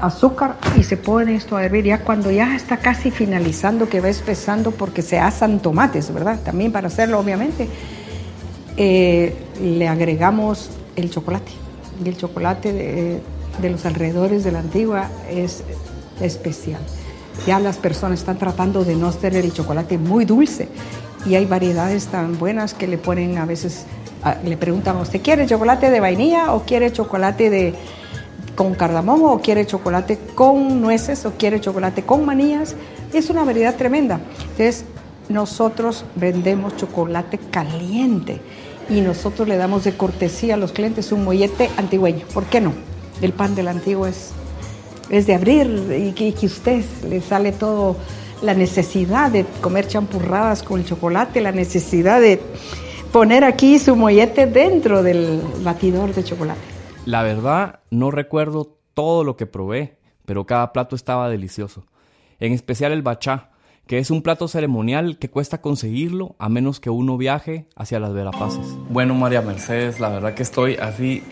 azúcar 0.00 0.56
y 0.76 0.82
se 0.82 0.96
pone 0.96 1.36
esto 1.36 1.56
a 1.56 1.64
hervir 1.64 1.86
ya 1.86 2.00
cuando 2.00 2.30
ya 2.30 2.54
está 2.54 2.76
casi 2.78 3.10
finalizando, 3.10 3.88
que 3.88 4.00
va 4.00 4.08
espesando 4.08 4.70
porque 4.70 5.02
se 5.02 5.18
asan 5.18 5.60
tomates, 5.60 6.12
¿verdad? 6.12 6.38
También 6.44 6.70
para 6.70 6.88
hacerlo, 6.88 7.18
obviamente. 7.18 7.68
Eh, 8.76 9.34
le 9.62 9.88
agregamos 9.88 10.70
el 10.96 11.10
chocolate. 11.10 11.50
Y 12.04 12.08
el 12.10 12.16
chocolate 12.18 12.74
de, 12.74 13.20
de 13.62 13.70
los 13.70 13.86
alrededores 13.86 14.44
de 14.44 14.52
la 14.52 14.58
antigua 14.58 15.08
es 15.30 15.64
especial. 16.20 16.80
Ya 17.46 17.60
las 17.60 17.76
personas 17.76 18.20
están 18.20 18.38
tratando 18.38 18.84
de 18.84 18.96
no 18.96 19.08
hacer 19.08 19.36
el 19.36 19.52
chocolate 19.52 19.98
muy 19.98 20.24
dulce 20.24 20.68
y 21.26 21.34
hay 21.34 21.44
variedades 21.44 22.06
tan 22.06 22.38
buenas 22.38 22.74
que 22.74 22.86
le 22.86 22.98
ponen 22.98 23.38
a 23.38 23.44
veces, 23.44 23.84
le 24.44 24.56
preguntan, 24.56 24.96
¿usted 24.96 25.20
quiere 25.20 25.46
chocolate 25.46 25.90
de 25.90 26.00
vainilla 26.00 26.54
o 26.54 26.62
quiere 26.62 26.92
chocolate 26.92 27.50
de, 27.50 27.74
con 28.54 28.74
cardamomo 28.74 29.32
o 29.32 29.40
quiere 29.40 29.66
chocolate 29.66 30.18
con 30.34 30.80
nueces 30.80 31.26
o 31.26 31.32
quiere 31.32 31.60
chocolate 31.60 32.02
con 32.02 32.24
manillas? 32.24 32.76
Es 33.12 33.30
una 33.30 33.44
variedad 33.44 33.74
tremenda. 33.74 34.20
Entonces, 34.42 34.84
nosotros 35.28 36.04
vendemos 36.14 36.76
chocolate 36.76 37.38
caliente 37.38 38.40
y 38.88 39.00
nosotros 39.00 39.48
le 39.48 39.56
damos 39.56 39.84
de 39.84 39.96
cortesía 39.96 40.54
a 40.54 40.56
los 40.56 40.72
clientes 40.72 41.10
un 41.10 41.24
mollete 41.24 41.70
antigüeño. 41.76 42.24
¿Por 42.32 42.44
qué 42.44 42.60
no? 42.60 42.72
El 43.20 43.32
pan 43.32 43.54
del 43.54 43.68
antiguo 43.68 44.06
es 44.06 44.30
es 45.10 45.26
de 45.26 45.34
abrir 45.34 45.92
y 45.96 46.12
que, 46.12 46.32
que 46.34 46.46
usted 46.46 46.84
le 47.08 47.20
sale 47.20 47.52
todo 47.52 47.96
la 48.42 48.54
necesidad 48.54 49.30
de 49.30 49.44
comer 49.60 49.88
champurradas 49.88 50.62
con 50.62 50.80
el 50.80 50.86
chocolate, 50.86 51.40
la 51.40 51.52
necesidad 51.52 52.20
de 52.20 52.40
poner 53.12 53.44
aquí 53.44 53.78
su 53.78 53.96
mollete 53.96 54.46
dentro 54.46 55.02
del 55.02 55.40
batidor 55.62 56.14
de 56.14 56.24
chocolate. 56.24 56.60
La 57.06 57.22
verdad, 57.22 57.80
no 57.90 58.10
recuerdo 58.10 58.76
todo 58.94 59.24
lo 59.24 59.36
que 59.36 59.46
probé, 59.46 59.96
pero 60.24 60.44
cada 60.44 60.72
plato 60.72 60.96
estaba 60.96 61.28
delicioso. 61.28 61.86
En 62.40 62.52
especial 62.52 62.92
el 62.92 63.02
bachá, 63.02 63.50
que 63.86 63.98
es 63.98 64.10
un 64.10 64.22
plato 64.22 64.48
ceremonial 64.48 65.16
que 65.18 65.30
cuesta 65.30 65.60
conseguirlo 65.60 66.34
a 66.38 66.48
menos 66.48 66.80
que 66.80 66.90
uno 66.90 67.16
viaje 67.16 67.68
hacia 67.76 68.00
las 68.00 68.12
Verapaces. 68.12 68.66
Bueno, 68.90 69.14
María 69.14 69.42
Mercedes, 69.42 70.00
la 70.00 70.08
verdad 70.08 70.34
que 70.34 70.42
estoy 70.42 70.74
así 70.74 71.22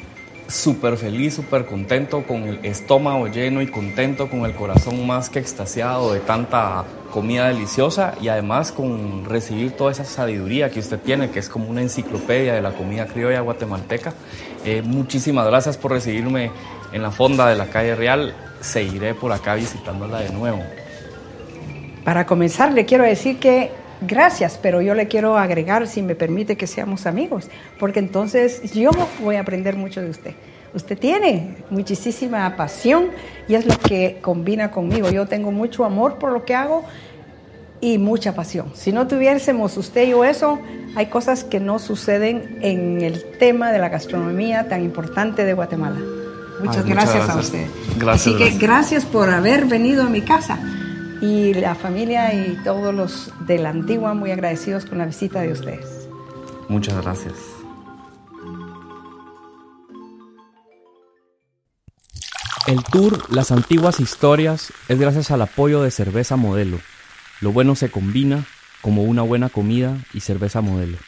súper 0.48 0.96
feliz, 0.96 1.34
súper 1.34 1.66
contento, 1.66 2.24
con 2.24 2.44
el 2.44 2.64
estómago 2.64 3.28
lleno 3.28 3.62
y 3.62 3.66
contento, 3.66 4.28
con 4.28 4.44
el 4.44 4.54
corazón 4.54 5.06
más 5.06 5.30
que 5.30 5.38
extasiado 5.38 6.12
de 6.12 6.20
tanta 6.20 6.84
comida 7.10 7.48
deliciosa 7.48 8.14
y 8.20 8.28
además 8.28 8.72
con 8.72 9.24
recibir 9.24 9.72
toda 9.72 9.92
esa 9.92 10.04
sabiduría 10.04 10.70
que 10.70 10.80
usted 10.80 10.98
tiene, 10.98 11.30
que 11.30 11.38
es 11.38 11.48
como 11.48 11.68
una 11.68 11.80
enciclopedia 11.80 12.54
de 12.54 12.62
la 12.62 12.72
comida 12.72 13.06
criolla 13.06 13.40
guatemalteca. 13.40 14.14
Eh, 14.64 14.82
muchísimas 14.82 15.46
gracias 15.46 15.76
por 15.76 15.92
recibirme 15.92 16.50
en 16.92 17.02
la 17.02 17.10
fonda 17.10 17.48
de 17.48 17.56
la 17.56 17.66
calle 17.66 17.94
Real. 17.94 18.34
Seguiré 18.60 19.14
por 19.14 19.32
acá 19.32 19.54
visitándola 19.54 20.20
de 20.20 20.30
nuevo. 20.30 20.62
Para 22.04 22.26
comenzar, 22.26 22.72
le 22.72 22.84
quiero 22.84 23.04
decir 23.04 23.38
que 23.38 23.70
gracias, 24.06 24.58
pero 24.60 24.80
yo 24.80 24.94
le 24.94 25.08
quiero 25.08 25.38
agregar, 25.38 25.86
si 25.86 26.02
me 26.02 26.14
permite, 26.14 26.56
que 26.56 26.66
seamos 26.66 27.06
amigos, 27.06 27.48
porque 27.78 27.98
entonces 27.98 28.72
yo 28.72 28.90
voy 29.20 29.36
a 29.36 29.40
aprender 29.40 29.76
mucho 29.76 30.00
de 30.00 30.10
usted. 30.10 30.34
Usted 30.74 30.98
tiene 30.98 31.56
muchísima 31.70 32.56
pasión 32.56 33.10
y 33.46 33.54
es 33.54 33.64
lo 33.64 33.78
que 33.78 34.18
combina 34.20 34.72
conmigo. 34.72 35.08
Yo 35.08 35.26
tengo 35.26 35.52
mucho 35.52 35.84
amor 35.84 36.18
por 36.18 36.32
lo 36.32 36.44
que 36.44 36.54
hago 36.56 36.84
y 37.80 37.98
mucha 37.98 38.34
pasión. 38.34 38.72
Si 38.74 38.92
no 38.92 39.06
tuviésemos 39.06 39.76
usted 39.76 40.08
y 40.08 40.10
yo 40.10 40.24
eso, 40.24 40.58
hay 40.96 41.06
cosas 41.06 41.44
que 41.44 41.60
no 41.60 41.78
suceden 41.78 42.58
en 42.60 43.02
el 43.02 43.24
tema 43.38 43.70
de 43.70 43.78
la 43.78 43.88
gastronomía 43.88 44.68
tan 44.68 44.82
importante 44.82 45.44
de 45.44 45.52
Guatemala. 45.54 46.00
Muchas, 46.60 46.84
gracias, 46.86 47.28
a 47.28 47.36
usted. 47.36 47.66
Así 48.08 48.36
que 48.36 48.50
gracias 48.58 49.04
por 49.04 49.30
haber 49.30 49.66
venido 49.66 50.02
a 50.02 50.08
mi 50.08 50.22
casa 50.22 50.58
y 51.24 51.54
la 51.54 51.74
familia 51.74 52.34
y 52.34 52.58
todos 52.64 52.94
los 52.94 53.32
de 53.46 53.58
la 53.58 53.70
antigua 53.70 54.14
muy 54.14 54.30
agradecidos 54.30 54.84
con 54.84 54.98
la 54.98 55.06
visita 55.06 55.40
de 55.40 55.52
ustedes. 55.52 56.08
Muchas 56.68 57.02
gracias. 57.02 57.34
El 62.66 62.82
tour 62.84 63.22
Las 63.32 63.52
Antiguas 63.52 64.00
Historias 64.00 64.72
es 64.88 64.98
gracias 64.98 65.30
al 65.30 65.42
apoyo 65.42 65.82
de 65.82 65.90
Cerveza 65.90 66.36
Modelo. 66.36 66.78
Lo 67.40 67.52
bueno 67.52 67.74
se 67.74 67.90
combina 67.90 68.44
como 68.80 69.02
una 69.02 69.22
buena 69.22 69.48
comida 69.48 69.96
y 70.12 70.20
cerveza 70.20 70.60
modelo. 70.60 70.98